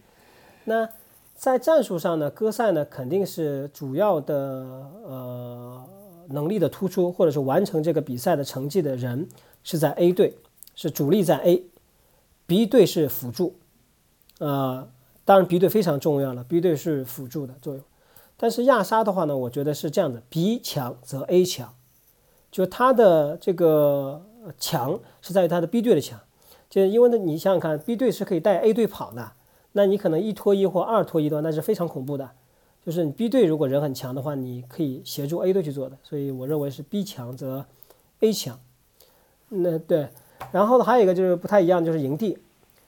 [0.64, 0.88] 那。
[1.40, 4.36] 在战术上呢，戈塞呢肯定是主要的
[5.02, 5.82] 呃
[6.28, 9.26] 能力的突出，或者是完成这个比赛的成绩的人
[9.64, 10.34] 是在 A 队，
[10.74, 13.54] 是主力在 A，B 队是辅助，
[14.38, 14.86] 呃，
[15.24, 17.82] 当然 B 队非常重要了，B 队是辅助的作用。
[18.42, 21.74] 但是亚沙的话呢，我觉得是这样的，B 强则 A 强，
[22.50, 24.22] 就他的这个
[24.58, 26.18] 强是在于他的 B 队的强，
[26.70, 29.32] 就因为呢，你想想看，B 队是可以带 A 队跑的。
[29.72, 32.30] 那你可能一拖一或二拖一的话，那是非常恐怖的。
[32.82, 35.98] 就是你 B 队如果人很强的话，你可以协助 A 队去做的。
[36.02, 37.66] 所以我认为是 B 强则
[38.20, 38.58] A 强。
[39.50, 40.08] 那对，
[40.50, 42.38] 然后呢还有一个就是不太一样，就是营地，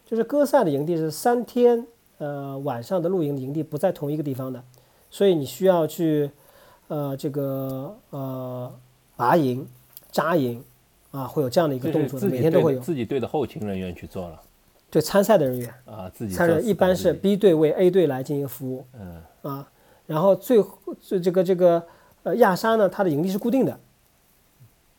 [0.06, 1.86] 就是歌赛的营地是三天，
[2.16, 4.64] 呃晚上的露营营地不在同一个地方的，
[5.12, 6.30] 所以你需要去，
[6.88, 8.72] 呃这个呃
[9.14, 9.64] 拔营、
[10.10, 10.64] 扎营
[11.10, 12.80] 啊，会有这样的一个动作，每天都会有。
[12.80, 14.40] 自己队的后勤人员去做了。
[14.90, 15.68] 对参赛的人员。
[15.84, 19.22] 啊，自己参赛一般是 B 队为 A 队来进行服务，嗯。
[19.42, 19.68] 啊，
[20.06, 20.64] 然后最
[20.98, 21.82] 最这个这个
[22.22, 23.78] 呃亚沙呢，它的营地是固定的，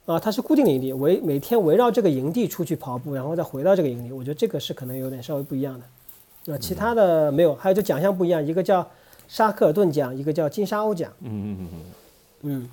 [0.06, 5.82] 啊，它是固定的营地，围每天围绕这个营地出去跑步，然后再回到这个营地，我觉得这个是可能有点稍微不一样
[6.46, 8.88] 的，啊，其他的没有，还有就奖项不一样，一个叫
[9.34, 11.70] 沙克尔顿奖，一个叫金沙鸥奖，嗯嗯嗯
[12.44, 12.70] 嗯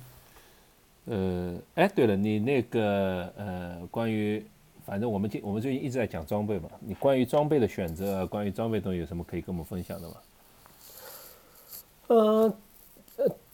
[1.07, 4.45] 嗯，呃，哎，对了，你那个呃关于。
[4.85, 10.13] 反正我们今我们最近一直在讲装备嘛，你关于装备的选择，关于装备东西有什么可以跟我们分享的吗？
[12.07, 12.53] 呃，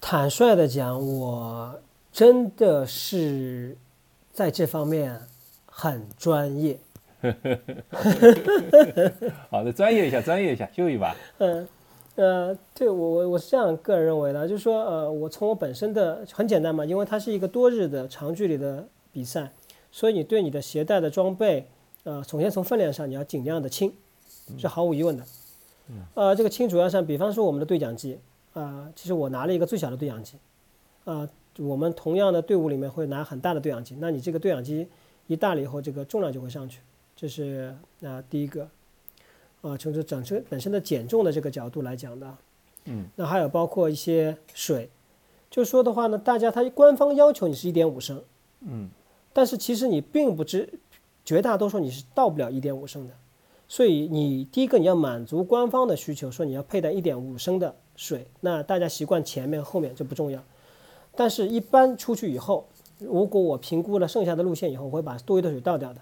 [0.02, 1.80] 坦率的讲，我
[2.12, 3.78] 真的是
[4.34, 5.18] 在这方面
[5.66, 6.78] 很专业。
[9.50, 11.16] 好的，专业一下，专业一下，秀一把。
[11.40, 11.68] 嗯，
[12.18, 19.52] 呃，对我我我是这样个人认为的，就是说，呃，我从我本身的很简单嘛，因为它是一个多日的长距离的比赛。
[19.90, 21.66] 所以你对你的携带的装备，
[22.04, 23.92] 呃，首先从分量上你要尽量的轻，
[24.58, 25.24] 是毫无疑问的。
[26.14, 28.20] 呃，这个轻主要上，比方说我们的对讲机，
[28.54, 30.38] 啊，其实我拿了一个最小的对讲机，
[31.06, 31.28] 啊，
[31.60, 34.88] 我们同样的队伍里面会拿很大的对讲机，那你这个对讲机
[35.28, 36.82] 一大了以后，这个重量就会上去，
[37.16, 38.68] 这是啊第一个，
[39.62, 42.38] 啊，从这整车本身的减重的这个角度来讲的。
[42.86, 44.90] 嗯，那还有包括一些水，
[45.50, 48.22] 就说的话呢，大家他官方要求你是一点五升，
[48.62, 48.90] 嗯。
[49.34, 50.68] 但是其实你并不知，
[51.24, 53.14] 绝大多数你是到不了一点五升的，
[53.68, 60.42] 所以你第一个你要满足官方的需求，说你要佩戴一点五升的水，那大家习惯前面后面这不重要，
[61.16, 62.66] 但是一般出去以后，
[62.98, 66.02] 如果我评估了剩下的路线以后，我会把多余的水倒掉的，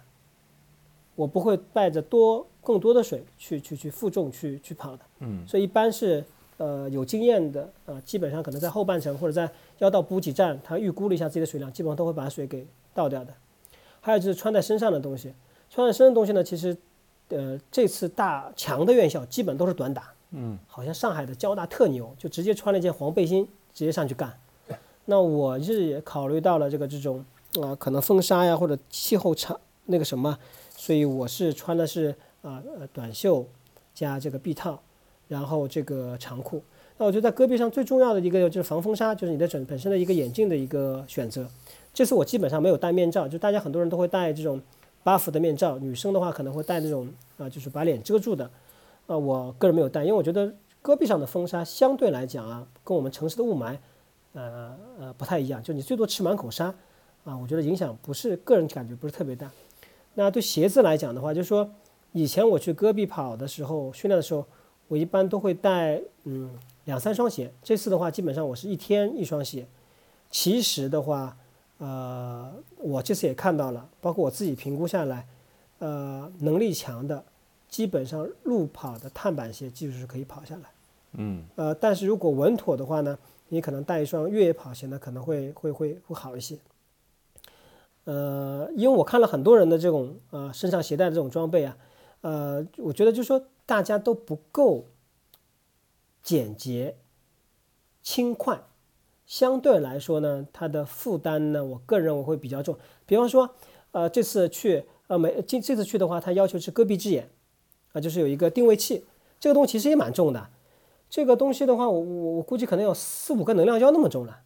[1.15, 6.21] 我不会带着多更多的水去去去负重去去跑的，嗯，所以一般是
[6.57, 12.65] 呃有经验的呃，基本上可能在后半程或者在要到补给站，他预估了一下自己的水量，基本上都会把水给。
[12.95, 13.33] 倒掉的，
[13.99, 15.33] 还有就是穿在身上的东西，
[15.69, 16.77] 穿在身上的东西呢，其实，
[17.27, 24.31] 呃，这次大强的院校基本都是短打，嗯，好像上海的交大特牛，就直接穿了一件黄背心直接上去干。
[25.03, 27.25] 那我是也考虑到了这个这种
[27.61, 29.53] 啊，可能风沙呀或者气候差
[29.87, 30.39] 那个什么，
[30.77, 32.15] 所以我是穿的是
[32.45, 33.45] 啊呃短袖
[33.93, 34.79] 加这个臂套，
[35.27, 36.61] 然后这个长裤。
[36.97, 41.45] 那我觉得在戈壁上最重要的一个就是防风沙，就是你的整本身的一个眼镜的一个选择。
[41.93, 44.61] 这次我基本上没有戴面罩，就大家很多人都会戴这种
[45.03, 48.49] buff 的面罩，女生的话可能会戴那种啊，就是把脸遮住的。
[49.07, 53.77] 啊，我个人没有戴，因为我觉得戈壁上的风沙相对来讲啊，跟我们城市的雾霾，
[54.33, 55.61] 呃呃不太一样。
[55.61, 56.73] 就你最多吃满口沙，
[57.23, 59.51] 啊，我觉得影响不是个人感觉不是特别大。
[60.13, 61.69] 那对鞋子来讲的话，就是说
[62.15, 64.45] 以前我去戈壁跑的时候训练的时候，
[64.87, 66.49] 我一般都会带嗯
[66.85, 67.51] 两三双鞋。
[67.61, 69.67] 这次的话，基本上我是一天一双鞋。
[70.31, 71.35] 其实的话，
[71.77, 75.27] 呃，我这次也看到了，包括我自己评估下来，
[75.79, 77.21] 呃，能力强的。
[77.67, 80.61] 基本上路跑的碳板鞋技术是可以跑下来，
[81.17, 83.17] 嗯，呃，但是如果稳妥的话呢，
[83.49, 86.57] 你可能带一双越野跑鞋呢，可能会会会会好一些。
[88.05, 91.75] 呃，因为我看了很多人的这种呃身上携带的这种装备啊，
[92.25, 94.85] 呃，我觉得就是说大家都不够
[96.23, 96.97] 简洁、
[98.01, 98.63] 轻快，
[99.27, 102.79] 相对来说呢，它的负担呢，我个人认为会比较重。
[103.05, 103.53] 比方说，
[103.91, 107.29] 呃，这次去呃没今这次去的话，他要求是戈壁之眼。
[107.93, 109.05] 啊，就是有一个定位器，
[109.39, 110.49] 这个东西其实也蛮重的。
[111.07, 114.41] 这个东西的话，我我我估计可能有四五个能量胶那么重了。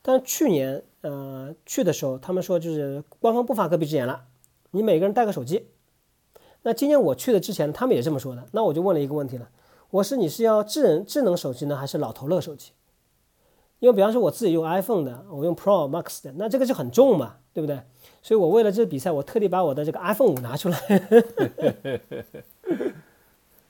[0.00, 4.24] 但是去年呃去的时候，他们说就是官方不发戈壁之眼了，
[4.70, 5.66] 你每个人带个手机。
[6.62, 8.44] 那今天我去的之前，他们也这么说的。
[8.52, 9.48] 那我就问了一个问题了，
[9.90, 12.72] 我是你是要智能智能手机呢，还是老头乐手机？
[13.78, 17.80] 因为比方说我自己用 iPhone 的，我用 Pro Max 的，那这个就很重嘛，对不对？
[18.22, 20.78] 所以我为了这个比赛，我特地把我的这个 iPhone 五拿出来。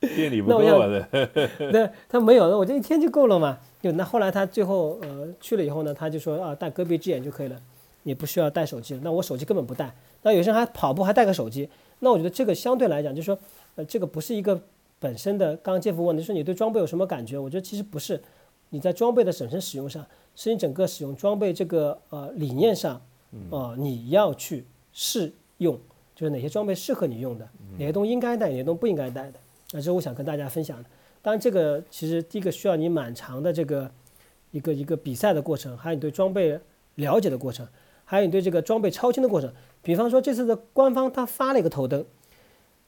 [0.01, 1.07] 店里不够的，
[1.71, 3.59] 那他没有，那我这一天就够了嘛。
[3.81, 7.55] 就那后来他最后呃去了以后呢，他就说啊带隔壁之眼就可以了，
[8.03, 9.01] 你不需要带手机了。
[9.03, 9.95] 那我手机根本不带。
[10.23, 11.69] 那有些人还跑步还带个手机，
[12.03, 13.39] 那我觉得这个相对来讲就是说，
[13.75, 14.61] 呃这个不是一个
[14.99, 15.55] 本身的。
[15.57, 17.37] 刚刚杰夫问的说你对装备有什么感觉？
[17.37, 18.21] 我觉得其实不是，
[18.69, 23.01] 你在装备的本身使用上，是你整个使用装备这个呃理念上，
[23.49, 25.79] 啊你要去试用。
[26.13, 27.49] 就是哪些装备适合你用的，
[27.79, 29.39] 哪些东西应该带，哪些东西不应该带的，
[29.71, 30.89] 那这是我想跟大家分享的。
[31.19, 33.89] 当然，这个其实第一个需要你蛮长的这个
[34.51, 36.59] 一个一个比赛的过程，还有你对装备
[36.95, 37.67] 了解的过程，
[38.05, 39.51] 还有你对这个装备超轻的过程。
[39.81, 42.05] 比方说这次的官方他发了一个头灯，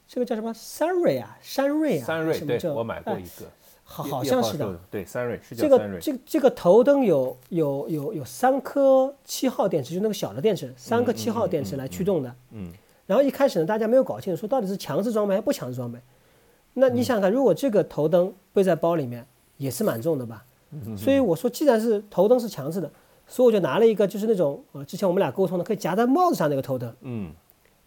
[0.07, 0.53] 这个叫什么？
[0.53, 3.45] 三瑞啊，山瑞啊，三瑞对，我买过一个。
[3.85, 12.71] 好，好像是的，对，三瑞是这个这这个头灯有有有有三颗七号电池，就那个小的电池，三颗七号电池来驱动的，嗯。
[13.05, 15.99] 然后一开始呢，大家没有搞清楚，说到底是强制装备还是不强制装备。
[16.75, 19.27] 那你想想看，如果这个头灯背在包里面，
[19.57, 20.45] 也是蛮重的吧？
[20.97, 22.89] 所以我说，既然是头灯是强制的，
[23.27, 27.31] 所以我就拿了一个，就是那种呃，之前我们俩沟通的，可以夹在帽子上那个头灯，嗯，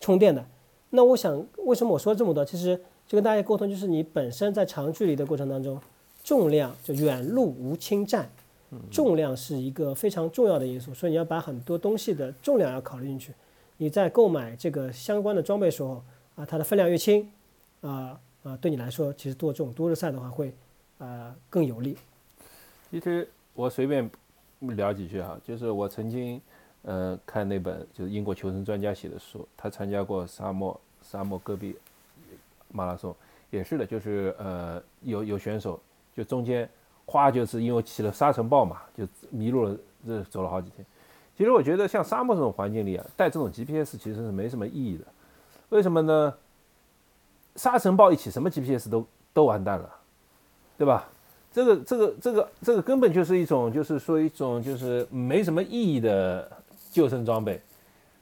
[0.00, 0.44] 充电的。
[0.90, 2.44] 那我想，为什么我说这么多？
[2.44, 2.76] 其实
[3.06, 5.80] 就跟大家沟通，就是你本身在长距离的过程当中，
[6.24, 8.30] 重量就远路无轻战，
[8.90, 13.32] 重量是一个非常重要的因素，所以你要把很多东西的重量要考虑进去。
[13.76, 16.02] 你在购买这个相关的装备时候
[16.34, 17.28] 啊，它的分量越轻，
[17.82, 20.54] 啊啊，对你来说，其实做这种多日赛的话会
[20.98, 21.96] 呃更有利。
[22.90, 24.08] 其实我随便
[24.60, 26.40] 聊几句哈，就是我曾经
[26.82, 31.76] 呃看那本就是英国求生专家写的书，他参加过沙漠沙漠戈壁
[32.72, 33.14] 马拉松，
[33.50, 35.80] 也是的，就是呃有有选手
[36.16, 36.68] 就中间
[37.04, 39.76] 哗就是因为起了沙尘暴嘛，就迷路了，
[40.06, 40.84] 这走了好几天。
[41.36, 45.04] 其实我觉得像沙漠这种环境里啊，带这种 GPS 其实是没什么意义的。
[45.68, 46.34] 为什么呢？
[47.56, 49.90] 沙尘暴一起，什么 GPS 都都完蛋了，
[50.78, 51.08] 对吧？
[51.56, 56.46] 这个这个这个这个根本就是一种，就是说一种就是没什么意义的
[56.92, 57.58] 救生装备。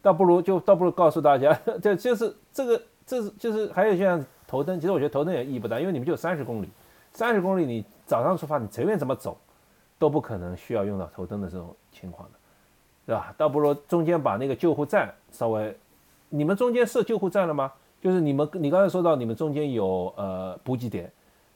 [0.00, 6.68] 倒不如就倒不如告诉大家， 这就是这个这是就是还有像头灯，其实我觉得头灯也意义不大，因为你们就三十公里，
[7.12, 9.36] 三十公里你早上出发，你随便怎么走，
[9.98, 12.38] 都不可能需要用到头灯的这种情况的。
[13.04, 13.34] 对吧？
[13.36, 15.76] 倒不如中间把那个救护站稍微，
[16.28, 17.72] 你们中间设救护站了吗？
[18.00, 21.10] 就是你们，你刚才说到你们中间有呃补给点，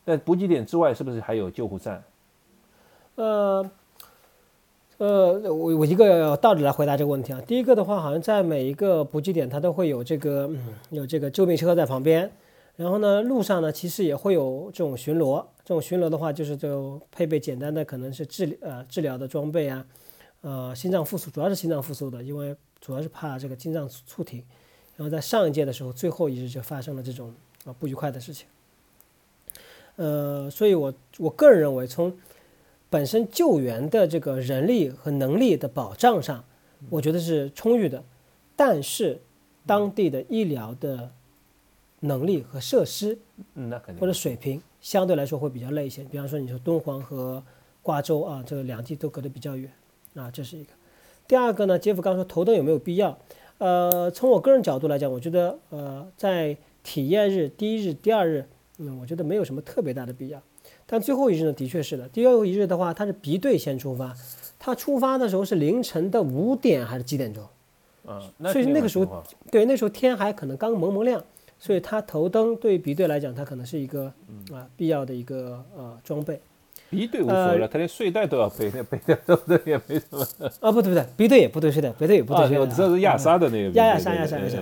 [0.08, 2.02] 在补给点之外是不是还有救护站？
[3.16, 3.70] 呃，
[4.96, 7.38] 呃，我我一个道理来回答这个问题啊。
[7.46, 10.50] 第一个的话，好像在每一个补给点它都会有这个
[10.88, 12.30] 有这个救命车在旁边，
[12.76, 19.84] 然后呢路上呢其实也会有这种巡逻，这种巡逻的话就是就配备简单的可能是治呃治疗的装备啊。
[20.40, 24.42] 呃，心脏复苏主要是心脏复苏的，因为主要是怕这个心脏猝停。
[24.96, 27.34] 然后在上一届的时候，最后一日就发生了这种
[27.66, 28.46] 啊不愉快的事情。
[29.98, 32.16] 呃，所以我我个人认为，从
[32.88, 36.44] 本身救援的这个人力和能力的保障上，
[36.88, 38.02] 我觉得是充裕的。
[38.56, 39.20] 但是
[39.66, 41.10] 当地的医疗的
[42.00, 43.18] 能力和设施，
[43.54, 46.04] 那肯定或者水平相对来说会比较累一些。
[46.04, 47.42] 比方说你说敦煌和
[47.82, 49.70] 瓜州啊，这个两地都隔得比较远
[50.14, 50.70] 啊，这是一个。
[51.26, 53.18] 第二个呢，杰夫刚说头灯有没有必要？
[53.58, 58.46] 呃，从我个人角度来讲，我觉得呃，在体验日第一日、第二日，
[58.78, 60.40] 嗯，我觉得没有什么特别大的必要。
[60.86, 62.08] 但最后一日呢，的确是的。
[62.08, 64.14] 第二一日的话，他是 B 队先出发，
[64.58, 67.44] 他出发的时候是凌晨的五点还是几点钟？
[68.06, 68.20] 嗯，
[68.52, 71.22] 所以那个时候，对，那时候天还可能刚蒙蒙亮，
[71.58, 74.12] 所以他头灯对 B 队来讲，它可能是一个
[74.52, 76.40] 啊必要的一个呃装备。
[76.88, 80.26] B 队无所谓了，他连睡袋都要背，那 背的都都也没什么。
[80.60, 82.60] 啊，不对不对，B 队也不对睡袋，B 队也不对睡袋。
[82.60, 83.70] 我知道是亚沙的那个。
[83.72, 84.58] 亚亚沙亚沙亚沙。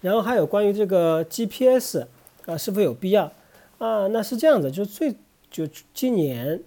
[0.00, 2.06] 然后还有关于这个 GPS
[2.46, 3.32] 啊，是否有必要
[3.78, 4.06] 啊？
[4.08, 5.14] 那是这样子，就最
[5.50, 6.60] 就今年，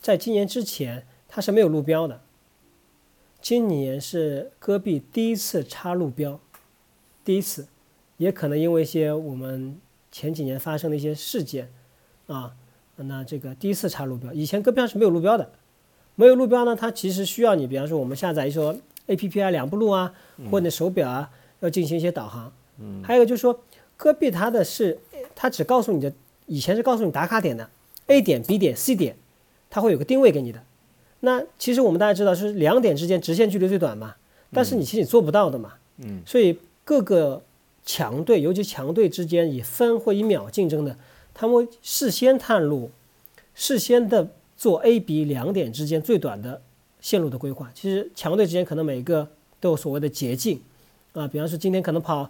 [0.00, 2.20] 在今年之前，它是没有路标的。
[3.40, 6.40] 今年是戈壁第一次插路标，
[7.24, 7.68] 第一次，
[8.16, 9.78] 也可能因为一些我们
[10.10, 11.70] 前几年发生的一些事件
[12.26, 12.54] 啊。
[12.96, 15.50] 那这个第一次插路标，以前戈壁上是没有路标的，
[16.16, 20.12] 没有路标呢，它其实需要你，比方说我们下载一说 A P P 啊，两步路啊，
[20.50, 22.52] 或者手表啊，要进行一些导航。
[22.78, 23.60] 嗯，还有就是说，
[23.96, 24.98] 戈壁它的是，
[25.40, 26.12] 它只告诉你的，
[26.46, 27.70] 以前是告诉你打卡点的
[28.08, 29.14] ，A 点、B 点、C 点，
[29.70, 30.60] 它会有个定位给你的。
[31.20, 34.16] 那其实我们大家知道是两点之间直线距离最短嘛，
[34.52, 35.74] 但是你其实你做不到的嘛。
[35.98, 37.40] 嗯，所以各个
[37.86, 40.96] 强队，尤其强队之间以分或以秒竞争的。
[41.32, 42.90] 他们事先探路，
[43.54, 46.60] 事先的做 A、B 两点之间最短的
[47.00, 47.70] 线路的规划。
[47.76, 49.28] 其实强队之间可能每个
[49.60, 50.60] 都有所谓的捷径
[51.12, 52.28] 啊，比方说今天可能跑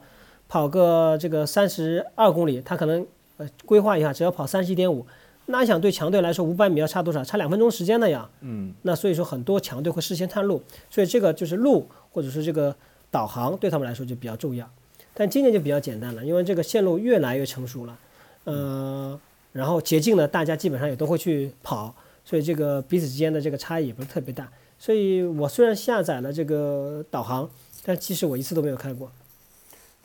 [0.49, 5.07] 跑个这个三十二公里，他可能呃规划一下，只要跑三十一点五。
[5.51, 7.25] 那想对强队来说，五百米要差多少？
[7.25, 8.29] 差两分钟时间的呀。
[8.41, 8.75] 嗯。
[8.83, 12.75] 那所以说很多强队会事先探路，所以这个就是路或者是这个
[13.11, 14.69] 导航对他们来说就比较重要。
[15.15, 17.99] 但今年就比较简单了，因为这个线路越来越成熟了。
[18.45, 19.19] 呃，
[19.53, 21.95] 然后捷径呢，大家基本上也都会去跑，
[22.25, 24.49] 所以这个彼此之间的这个差异也不是特别大。
[24.79, 27.49] 所以我虽然下载了这个导航，
[27.85, 29.11] 但其实我一次都没有开过。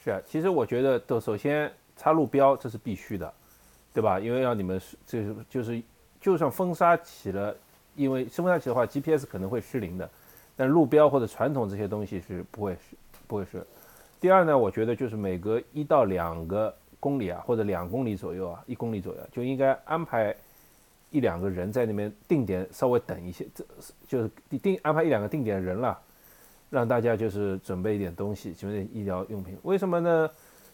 [0.03, 3.33] 是啊，其实我觉得，都首先插路标这是必须的，
[3.93, 4.19] 对吧？
[4.19, 5.81] 因为让你们是，这是就是，
[6.19, 7.55] 就算风沙起了，
[7.95, 10.09] 因为风沙起的话，GPS 可能会失灵的，
[10.55, 12.97] 但路标或者传统这些东西是不会是
[13.27, 13.65] 不会是。
[14.19, 16.75] 第二呢，我觉得就是每隔一到两个。
[17.03, 20.33] 公里啊，或者两公里左右啊，一公里左右就应该安排
[21.09, 23.65] 一两个人在那边定点稍微等一些，这
[24.07, 25.99] 就是定安排一两个定点人了，
[26.73, 29.55] 让大家就是准备一点东西，准备医疗用品。
[29.61, 30.27] 为什么呢？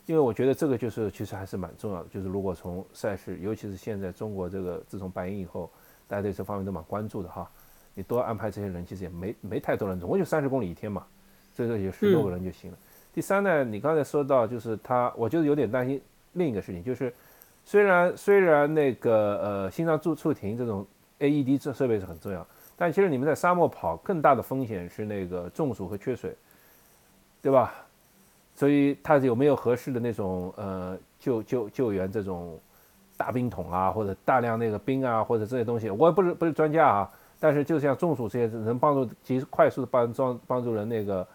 [0.06, 2.08] 因为我觉得这个就是其实还是蛮重要的。
[2.10, 5.70] 就是如果从赛事，尤其是现在中国这个自从白银以后，
[6.08, 7.46] 大家对这方面都蛮关注的哈。
[7.94, 11.06] 你多安排这些人，其实也没没太多人，总共就三十公里一天嘛，
[11.54, 12.78] 所以说有十六个人就行了。
[13.14, 16.02] 第三呢，你刚才说到就是他，我就有点担心。
[16.32, 17.14] 另一个事情就是，
[17.66, 20.88] 虽然虽然那个呃心脏助促停这种
[21.20, 22.48] AED 这设备是很重要，
[22.80, 26.34] 但其实你们在沙漠跑更大的风险是那个中暑和缺水，
[27.42, 27.76] 对吧？
[28.56, 32.58] 所以它有没有合适的那种呃救救救援这种
[33.18, 41.28] 大冰桶啊，或者大量那个冰啊，或者这些东西，我也不是不是专家啊，但是就像中暑这些能帮助及时快速的帮帮帮助人那个。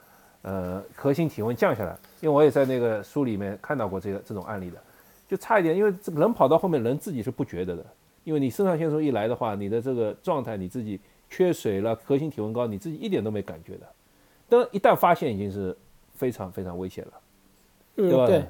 [0.46, 4.76] 呃，核心体温降下来，因为我也在那个书里面看到过这个这种案例的，
[5.26, 7.86] 就差一点，因为人跑到后面，人自己是不觉得的，
[8.24, 11.00] 因为你肾上腺素一来的话，你的这个状态你自己
[11.34, 13.86] 缺水了，核心体温高，你自己一点都没感觉的，
[14.48, 15.76] 但一旦发现，已经是
[16.14, 17.12] 非常非常危险了，
[17.96, 18.26] 对吧？
[18.28, 18.44] 对，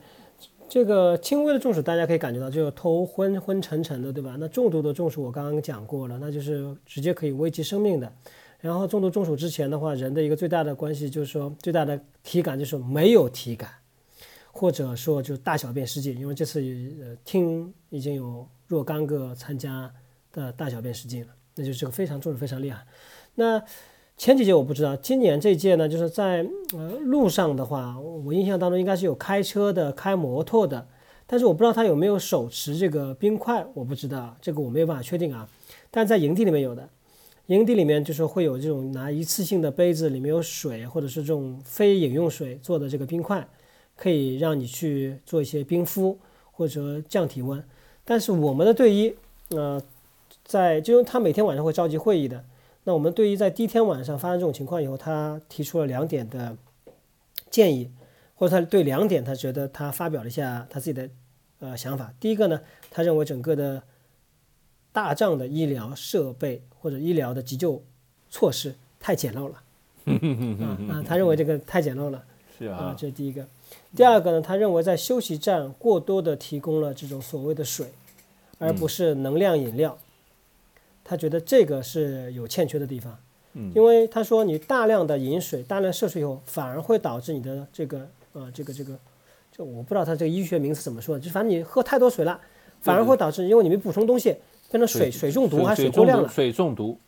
[0.69, 4.37] 这个轻微的中暑大家可以感觉到，就是头昏昏沉沉的，对吧？
[4.39, 8.13] 那重度的中暑我刚刚讲过了，那就是直接可以危及生命的。
[8.61, 13.71] 然后重度中暑之前的话，人的一个最大的关系就是说，最大的体感就是没有体感，
[14.53, 16.19] 或者说就大小便失禁。
[16.19, 16.61] 因为这次
[17.03, 19.91] 呃听已经有若干个参加
[20.33, 22.85] 的大小便失禁了，那就这个非常重的非常厉害。
[23.37, 23.63] 那
[24.17, 30.87] 前几届我不知道，今年这届呢，就是在呃路上的话，我印象当中应该是有开车的、开摩托的，
[31.27, 35.49] 但是我不知道他有没有手持这个冰块，我不知道这个我没有办法确定啊。
[35.91, 36.89] 但在营地里面有的。
[37.49, 43.47] 营地里面就是会有这种拿一次性的杯子，里面有水，或者是这种非饮用水做的这个冰块，
[43.97, 46.19] 可以让你去做一些冰敷
[46.53, 47.63] 或者降体温。
[48.03, 49.15] 但是我们的队医，
[49.51, 49.79] 呃，
[50.45, 52.45] 在就他每天晚上会召集会议的。
[52.85, 56.57] 那我们对于在第一天晚上发生这种情况以后，他提出了两点的
[57.51, 57.91] 建议，
[58.35, 61.09] 或者他对两点他觉得他发表了一下他自己的
[61.61, 62.13] 呃想法。
[62.21, 63.83] 第一个呢，他认为整个的。
[64.95, 67.83] 大帐的医疗设备或者医疗的急救
[68.31, 69.61] 措施太简陋了，
[70.65, 72.25] 啊啊，他认为这个太简陋了，
[72.57, 73.45] 是啊，这是第一个。
[73.97, 77.89] 第二个呢，他认为在休息站过多的提供了这种所谓的水，
[78.59, 79.99] 而不是能量饮料。
[81.05, 83.15] 他觉得这个是有欠缺的地方，
[83.53, 88.97] 嗯，因为他说你大量的饮水、大量摄水以后，反而会导致你的这个呃这个这个，
[89.53, 92.41] 就我不知道他这个医学名词怎么说，就反正你喝太多水了，
[92.81, 94.35] 反而会导致因为你没补充东西，
[94.71, 96.99] 变成水水中毒还是水过量了，水中毒，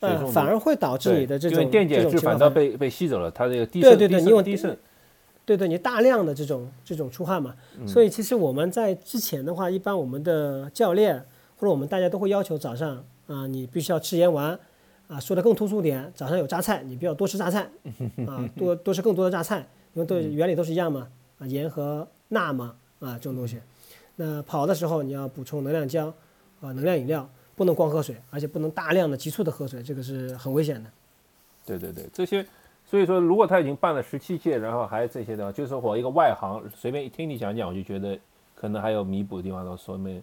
[0.00, 4.74] 嗯，反而会导致你的这种电解质反倒被被吸走了，它这个低渗对对对，你用低渗，
[5.44, 7.54] 对对，你大量的这种这种出汗嘛，
[7.86, 11.22] 所以其实我们在之前的话，一般我们的教练
[11.56, 13.04] 或者我们大家都会要求早上。
[13.28, 14.58] 啊，你必须要吃盐丸，
[15.06, 17.70] 啊，说的更突出点，早上有榨菜，你不要多吃榨菜，
[18.26, 19.58] 啊，多多吃更多的榨菜，
[19.92, 21.06] 因为都原理都是一样嘛，
[21.38, 23.60] 啊，盐和钠嘛，啊，这种东西。
[24.16, 26.06] 那跑的时候你要补充能量胶，
[26.60, 30.90] 啊，能量饮料，不能光喝水，而且不能大量的急促的喝水，这个是很危险的。
[31.66, 32.44] 对对对，这些，
[32.86, 38.18] 所以说如果他已经办了十七届，然后还这些的话，就是我一个外行，随便一听你讲讲，我就觉得
[38.54, 40.22] 可能还有弥补的地方，都说明。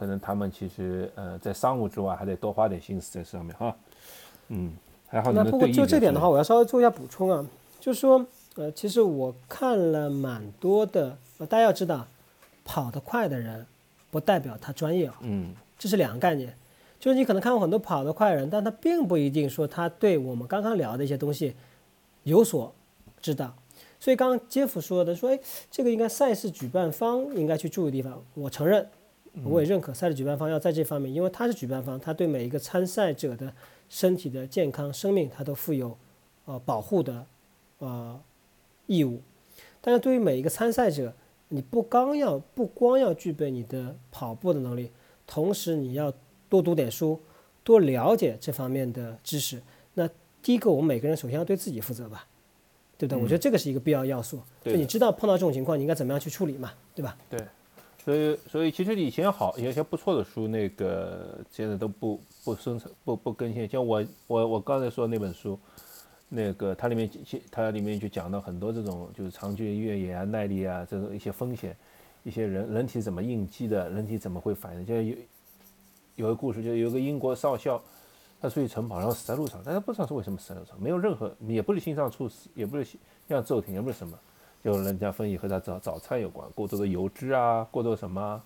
[0.00, 3.76] 可能他们其实呃，在商务之外还得多花点心思在上面哈，
[4.48, 4.72] 嗯，
[5.06, 5.30] 还好。
[5.30, 7.46] 那不过就这点的话，我要稍微做一下补充啊，
[7.78, 8.24] 就是说
[8.54, 12.06] 呃，其实我看了蛮多的，呃，大家要知道，
[12.64, 13.66] 跑得快的人
[14.10, 16.56] 不代表他专业啊，嗯，这是两个概念。
[16.98, 21.54] 就是你可能看过很多跑得快的人，但他并不一定说他对我们刚刚聊的一些东西
[22.22, 22.74] 有所
[23.20, 23.54] 知道。
[23.98, 25.38] 所以刚刚杰夫说的说，哎，
[25.70, 28.88] 这个应该赛事举办方应该去注意的地方，我承认。
[29.44, 33.52] 我也认可赛事举办方要在这方面，因为他是举办方，他对每一个参赛者的
[33.88, 35.96] 身体的健康、生命，他都负有
[36.46, 37.24] 呃保护的
[37.78, 38.20] 呃
[38.86, 39.20] 义务。
[39.80, 41.14] 但是对于每一个参赛者，
[41.48, 44.90] 你不光要不光要具备你的跑步的能力，
[45.26, 46.12] 同时你要
[46.48, 47.20] 多读点书，
[47.62, 49.62] 多了解这方面的知识。
[49.94, 50.08] 那
[50.42, 52.26] 第一个，我们每个人首先要对自己负责吧，
[52.98, 53.22] 对不对？
[53.22, 54.40] 我觉得这个是一个必要要素。
[54.64, 57.16] 就你知道碰到这种情况，你应该怎么样去处理嘛，对吧？
[57.30, 57.40] 对。
[58.04, 63.68] 所以，所以其实以前好有些不错的书，那个现在都不不生产、不不更新。
[63.68, 65.58] 像我我我刚才说那本书，
[66.28, 67.10] 那个它里面
[67.50, 71.76] 它里面就讲到很多这种就是长距离越野啊、耐力啊这种一些风险，
[72.24, 74.86] 一些人人体怎么应激的，人体怎么会反应。
[74.86, 75.16] 就有
[76.16, 77.80] 有个故事，就有个英国少校，
[78.40, 82.98] 他出去晨跑，然后死在路上，但他不知道是为什么死在路上，没有任何，也不是心脏猝死，也不是心
[83.28, 84.18] 脏骤停，也不是什么。
[84.62, 88.40] 就人家分析和他早早餐有关，过多的油脂啊，过多什么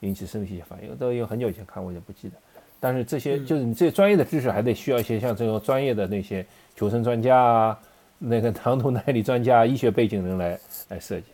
[0.00, 2.36] 引起身体反应，都有很久以前看，过也不记得。
[2.78, 6.46] 但是这些就是你这些专业的知识，还得需要一些像这种专业的那些
[6.76, 7.80] 求生专家啊，
[8.18, 10.58] 那个长途耐力专家、医学背景人来
[10.90, 11.26] 来设计。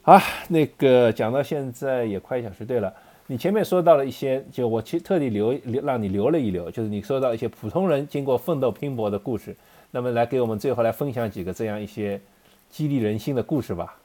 [0.00, 0.18] 好，
[0.48, 2.64] 那个讲到现在也快一小时。
[2.64, 2.90] 对了，
[3.26, 9.54] 你前面说到了一些，就我其实特地留留让你留了一留，就是你说到一些普通人经过奋斗拼搏的故事，
[9.90, 12.18] 那么来给我们最后来分享几个这样一些。
[12.70, 13.96] 激励人心的故事吧。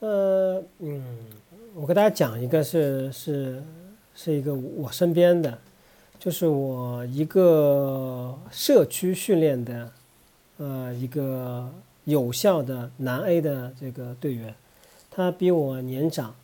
[0.00, 1.02] 呃，嗯，
[1.74, 3.62] 我给大家讲一个，是是
[4.14, 5.58] 是一个我身边的，
[6.18, 9.92] 就是我一个社区训练的，
[10.58, 11.70] 呃，一个
[12.04, 14.54] 有效的男 A 的这个队员，
[15.10, 16.34] 他比我年长，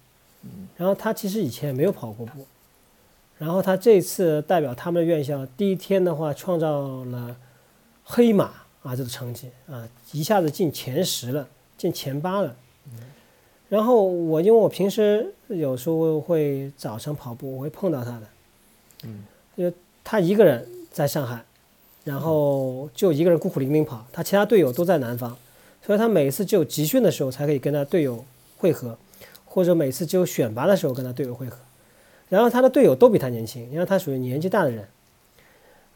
[0.77, 2.47] 然后他其实以前也没有跑过步，
[3.37, 7.37] 然后他这次代表他们的院校，第一天的话创造了
[8.05, 8.60] 黑马。
[8.83, 12.57] 啊，这个成绩啊，一下子进前十了，进前八了。
[13.68, 18.22] 然后我因为我平时有时候会早晨跑步，我会碰到他的。
[19.05, 19.24] 嗯，
[19.55, 19.72] 因为
[20.03, 21.45] 他一个人在上海，
[22.03, 25.37] 然后就一个人孤苦伶仃跑，他其他队友都在南方，
[25.87, 28.24] 所以他每次只有集训的时候才可以跟他队友
[28.57, 28.99] 会合，
[29.45, 31.57] 或者每次只有选拔的时候跟他队友会合。
[32.28, 34.89] 然后他的队友都比他年轻，因为他属于年纪大的人。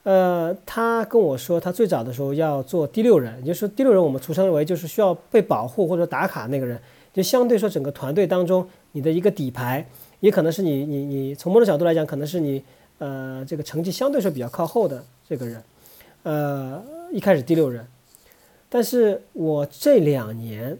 [0.04, 6.78] 呃，他跟我说，他最早的时候要做第六人，也就是说第六人我们俗称为就是需要被保护或者打卡那个人，
[7.12, 9.86] 就相对说整个团队当中你的一个底牌，
[10.20, 12.62] 也可能是你你你从某种角度来讲，可能是你
[12.98, 15.62] 呃这个成绩相对说比较靠后的这个人，
[16.24, 17.86] 呃一开始第六人，
[18.68, 20.76] 但是我这两年，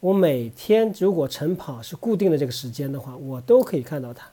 [0.00, 4.28] 我每天如果晨跑是固定的这个时间的话，我都可以看到他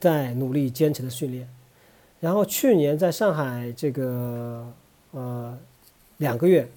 [0.00, 1.46] 在努力坚持的训练。
[2.26, 4.66] 然后去年在上海这个
[5.12, 5.56] 呃
[6.16, 6.68] 两个月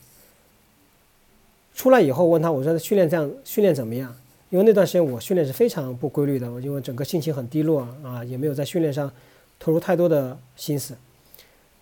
[1.74, 4.16] 出来以后，问他我说训练这样训练怎么样？
[4.52, 9.12] 因为那段时间我训练是非常不规律的，我因为整个心情很低落啊，也没有在训练上
[9.60, 10.96] 投入太多的心思。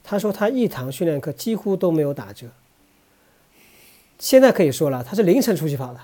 [0.02, 2.48] 他说他一堂训练课几乎都没有打折。
[4.18, 6.00] 现在可以说了，他是凌晨出去跑的，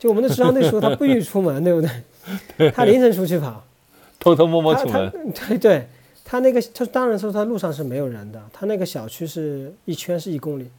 [0.00, 2.70] 就我们的职场队说他不允许出门，对不对？
[2.74, 3.64] 他凌晨出去跑，
[4.18, 5.86] 偷偷摸摸出门，对对。
[6.30, 8.38] 他那个，他当然说他路上是没有人的。
[8.52, 10.70] 他那个小区是一圈是一公里，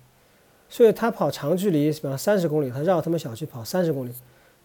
[0.69, 4.13] 所以他跑长距离，比方三十公里，他绕他们小区跑三十公里，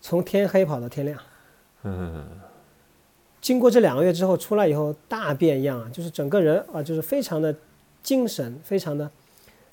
[0.03, 1.18] 从天黑跑到天亮。
[1.85, 2.26] 嗯，
[3.41, 7.55] 经过这两个月之后出来以后大变样啊，就是整个人啊，就是非常的
[8.03, 9.11] 精神，非常的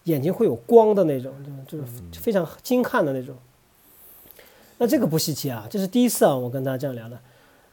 [0.05, 1.33] 眼睛会有光的那种，
[1.67, 1.83] 就是
[2.21, 3.35] 非常精悍的那种。
[4.77, 7.19] 那这个不稀奇啊，这是第一次啊，我跟他这样聊的。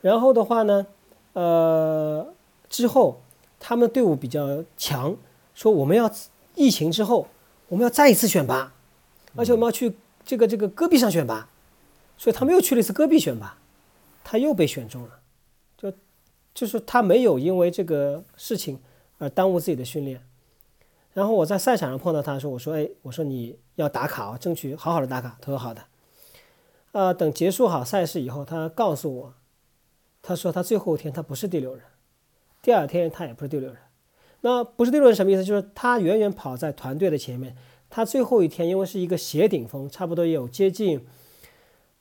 [0.00, 0.84] 然后的话呢，
[1.34, 2.26] 呃，
[2.68, 3.20] 之后
[3.58, 5.16] 他们队伍比较强，
[5.54, 6.10] 说我们要
[6.54, 7.28] 疫情之后
[7.68, 8.72] 我们要再一次选拔，
[9.36, 9.94] 而且我们要去
[10.24, 11.48] 这个这个戈壁上选拔，
[12.16, 13.58] 所以他们又去了一次戈壁选拔，
[14.24, 15.20] 他又被选中了。
[15.76, 15.92] 就
[16.54, 18.80] 就是他没有因为这个事情
[19.18, 20.20] 而耽误自己的训练，
[21.12, 25.84] 然后我在赛场上碰到他说：“我说，哎，我说你要打卡啊，争取好好的打卡。”他说：“好的。”
[26.92, 29.34] 呃，等结束好赛事以后，他告诉我，
[30.22, 31.84] 他说他最后一天他不是第六人，
[32.68, 33.78] 第二天他也不是第六人。
[34.42, 35.42] 那不是第六人什么意思？
[35.42, 37.56] 就是他远远跑在团队的前面，
[37.88, 41.06] 他最后一天因为是一个斜顶峰，差不多有接近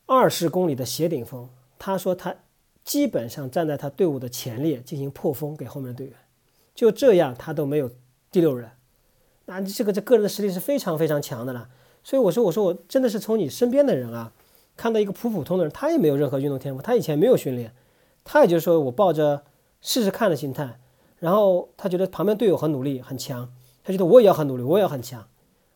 [0.08, 1.48] 二十公里的斜顶峰，
[1.80, 2.36] 他说他。
[2.84, 6.16] 基本上站在他队伍的前列进行破风给后面的队员，
[6.74, 7.92] 就这样他都没有
[8.32, 8.72] 第六人，
[9.44, 11.68] 那这个这个人的实力是非常非常强的了。
[12.02, 14.32] 所以我说我说我真的是从你身边的人啊，
[14.78, 17.74] 看到一个普普通的人，他也没有任何运动天赋，他以前没有训练，
[18.24, 19.44] 他也就是说我抱着
[19.88, 20.82] 试试看的心态，
[21.20, 23.54] 然后他觉得旁边队友很努力很强，
[23.86, 25.30] 他觉得我也要很努力，我也要很强，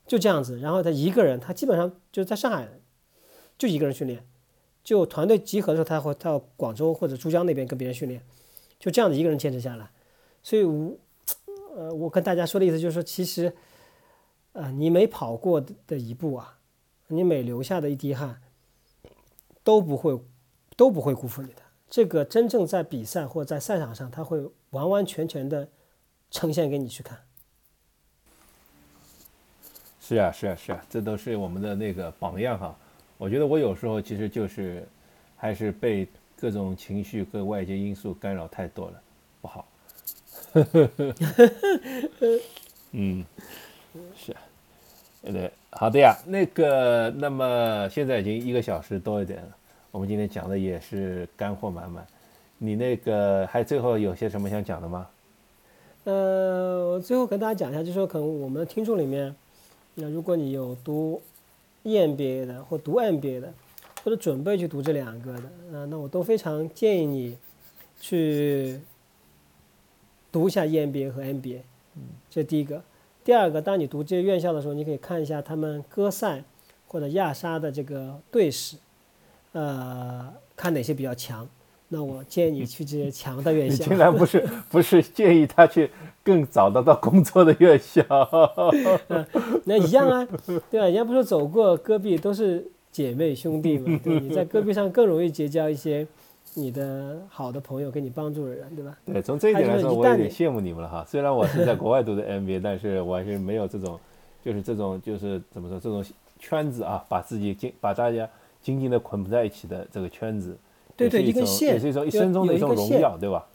[0.05, 2.67] 就这样子，然后他一个人，他基本上就在上海
[3.57, 4.27] 就一个人训练。
[4.83, 8.21] 就团队集合的时候，他会到广州或者珠江那边跟别人训练，
[8.77, 9.89] 就这样子一个人坚持下来。
[10.43, 10.97] 所以，我
[11.73, 13.55] 呃，我跟大家说的意思就是说，其实，
[14.51, 16.57] 呃，你每跑过的一步啊，
[17.07, 18.41] 你每流下的一滴汗，
[19.63, 20.19] 都不会
[20.75, 21.61] 都不会辜负你的。
[21.91, 25.67] 这个真正在比赛或在赛场上，他会完完全全的
[26.31, 27.19] 呈现给你去看。
[29.99, 32.73] 是啊，是啊，是啊，这都是我们的那个榜样哈。
[33.17, 34.87] 我觉得我有时候其实就是，
[35.35, 36.07] 还是被
[36.39, 39.01] 各种情绪、各外界因素干扰太多了，
[39.41, 39.67] 不好。
[42.91, 43.25] 嗯，
[44.15, 44.39] 是，啊
[45.23, 46.17] 对，好的呀。
[46.25, 49.57] 那个，那么现在已经一个小时多一点了，
[49.91, 52.05] 我们今天讲的也是干货满满。
[52.57, 55.07] 你那个还最后有些什么想讲的吗？
[56.03, 59.35] 呃，我最后跟大家讲一下，就是说可能我们的听众里面，
[59.95, 61.21] 那如果你有读。
[61.83, 63.51] EMBA 的或读 MBA 的，
[64.03, 67.35] 或者准备去读这两个的，啊，那我都非常建议你
[67.99, 68.79] 去
[70.31, 71.61] 读一下 EMBA 和 MBA。
[71.95, 72.83] 嗯，这第一个。
[73.23, 76.43] 第二个，当你读这些院校的时候，你可以看一下他们歌赛
[76.87, 78.77] 或者亚沙的这个队史，
[79.53, 81.47] 呃，看哪些比较强。
[81.93, 83.83] 那我建议你去这些强的院校。
[83.83, 85.91] 你竟然不是 不是建议他去
[86.23, 88.01] 更早的到工作的院校？
[89.65, 90.25] 那一样啊，
[90.69, 90.85] 对吧？
[90.85, 93.99] 人家不是走过戈壁都是姐妹兄弟嘛？
[94.01, 96.07] 对，你在戈壁上更容易结交一些
[96.53, 98.97] 你的好的朋友，给你帮助的人，对吧？
[99.05, 101.03] 对，从这一点来说，我有点羡慕你们了哈。
[101.05, 103.99] 虽然我是在国外读的 MBA，但是我还是没有这种，
[104.41, 106.01] 就是这种，就是怎么说，这种
[106.39, 108.29] 圈子啊，把自己经把大家
[108.61, 110.57] 紧紧的捆在一起的这个圈子。
[110.95, 113.47] 对对，一根线，也是一种一生中的一种荣耀，对吧？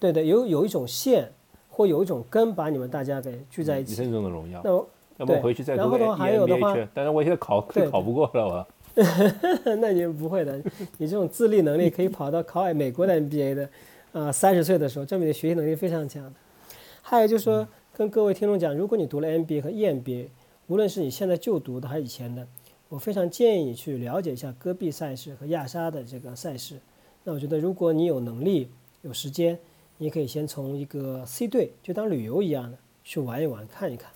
[0.00, 1.30] 对对，有有一种线，
[1.68, 3.92] 或有一种根，把你们大家给聚在一起。
[3.92, 4.60] 一生中的荣耀。
[4.64, 8.66] 那我，那么回去再读 MBA 但是我现在考考考不过了，我。
[9.80, 10.60] 那你不会的，
[10.96, 13.68] 你这种自立能力可以 跑到考美国的 MBA 的，
[14.12, 16.32] 啊，三十岁的时候，证明你的学习能力非常强的。
[17.00, 20.26] 还有就是说，跟各位听众讲，如果你读了 MBA 和 EMBA，
[20.66, 22.44] 无论是你现在就读的还是以前的。
[22.88, 26.80] 我非常建议你去了解一下戈壁赛事和亚沙的这个赛事。
[27.24, 28.70] 那我觉得，如果你有能力、
[29.02, 29.58] 有时间，
[29.98, 34.10] 你可以先从一个 C 队，就当旅游一样的去玩一玩、看一看，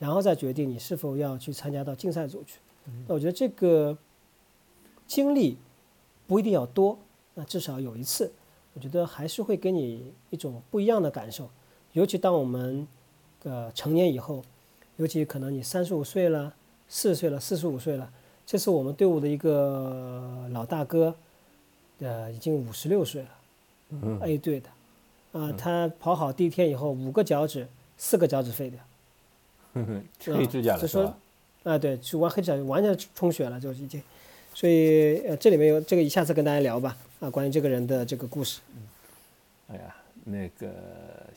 [0.00, 2.58] 然后再决定你是否要去参加到竞赛组去。
[3.06, 3.96] 那我觉得这个
[5.06, 5.56] 经历
[6.26, 6.98] 不一定要多，
[7.34, 8.32] 那至少有一次，
[8.74, 11.48] 我觉得还是会给你一种不一样的感受。
[11.92, 12.88] 尤其当我们
[13.44, 14.42] 呃成年以后，
[14.96, 16.52] 尤其可能你三十五岁了。
[16.88, 18.10] 四十岁了，四十五岁了，
[18.46, 21.14] 这是我们队伍的一个老大哥，
[21.98, 23.28] 呃，已经五十六岁了
[23.90, 24.70] 嗯，A 队的，
[25.38, 27.68] 啊，他跑好第一天以后，五个脚趾，
[27.98, 28.80] 四个脚趾废掉，
[30.34, 31.16] 黑指甲了是吧？
[31.64, 34.02] 啊，对，是完黑指甲完全充血了，就已经，
[34.54, 38.60] 所以呃，这里面有这个，下次跟大家聊吧，啊，关于这个人的这个故事。
[39.68, 40.72] 哎呀，那个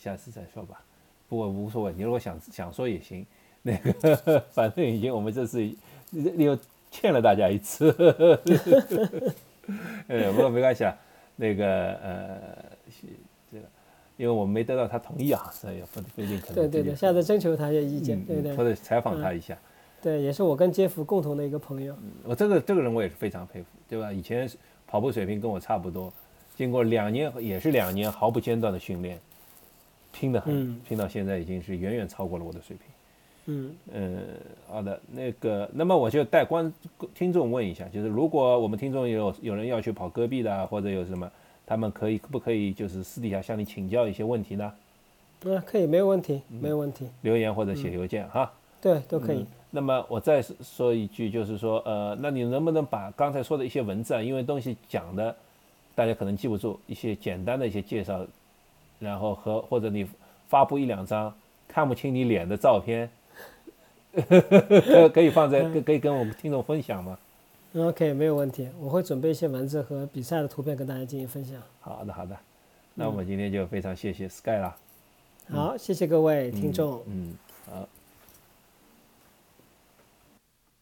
[0.02, 0.82] 下次再说吧，
[1.28, 3.26] 不过无所谓，你如果想想说也行。
[3.64, 5.64] 那个， 反正已经我们这次
[6.12, 6.58] 又
[6.90, 7.90] 欠了大家一次，
[10.08, 10.96] 呃，不过没关系啊。
[11.38, 12.40] 那个呃，
[13.52, 13.64] 这个，
[14.18, 16.56] 因为我们没得到他同意啊，所以不不一定可能。
[16.56, 18.56] 对对对，下次征求他的意见，对对。
[18.56, 19.58] 或者采访他一下。
[20.02, 21.96] 对，也是我跟杰夫共同的一个朋友。
[22.24, 24.12] 我这个这个人我也是非常佩服，对吧？
[24.12, 24.50] 以前
[24.86, 26.12] 跑步水平跟我差不多，
[26.56, 29.20] 经过两年也是两年毫不间断的训练，
[30.12, 32.86] 拼得很，嗯拼到现在已经是远远超过了我的水平。
[33.52, 34.24] 嗯嗯，
[34.68, 36.72] 好的，那个，那么我就带观
[37.14, 41.30] 听众问一下，就是如果我们听众有有人要去跑戈壁的啊，或者有什么，
[41.66, 44.74] 他们可以可不可以就是私底下向你请教一些问题呢？
[45.46, 48.52] 啊，可以，没有问题，嗯没有问题，留言或者写邮件哈。
[48.80, 49.40] 对，都可以。
[49.40, 55.34] 嗯那么我再说一句，就是说，呃，那你能不能把刚才说的一些文字啊，因为东西讲的
[55.96, 58.28] 大家可能记不住，一些简单的一些介绍，
[59.00, 60.06] 然后和或者你
[60.50, 61.34] 发布一两张
[61.70, 63.10] 看不清你脸的照片，
[64.14, 67.18] 可可以放在可可以跟我们听众分享吗
[67.76, 71.62] ？OK，没有问题，我会准备一些文字和比赛的图片跟大家进行分享。
[71.80, 72.38] 好的，好的，
[72.96, 74.76] 那我们今天就非常谢谢 Sky 啦，
[75.50, 77.02] 好，谢谢各位听众。
[77.08, 77.34] 嗯，
[77.70, 77.88] 好。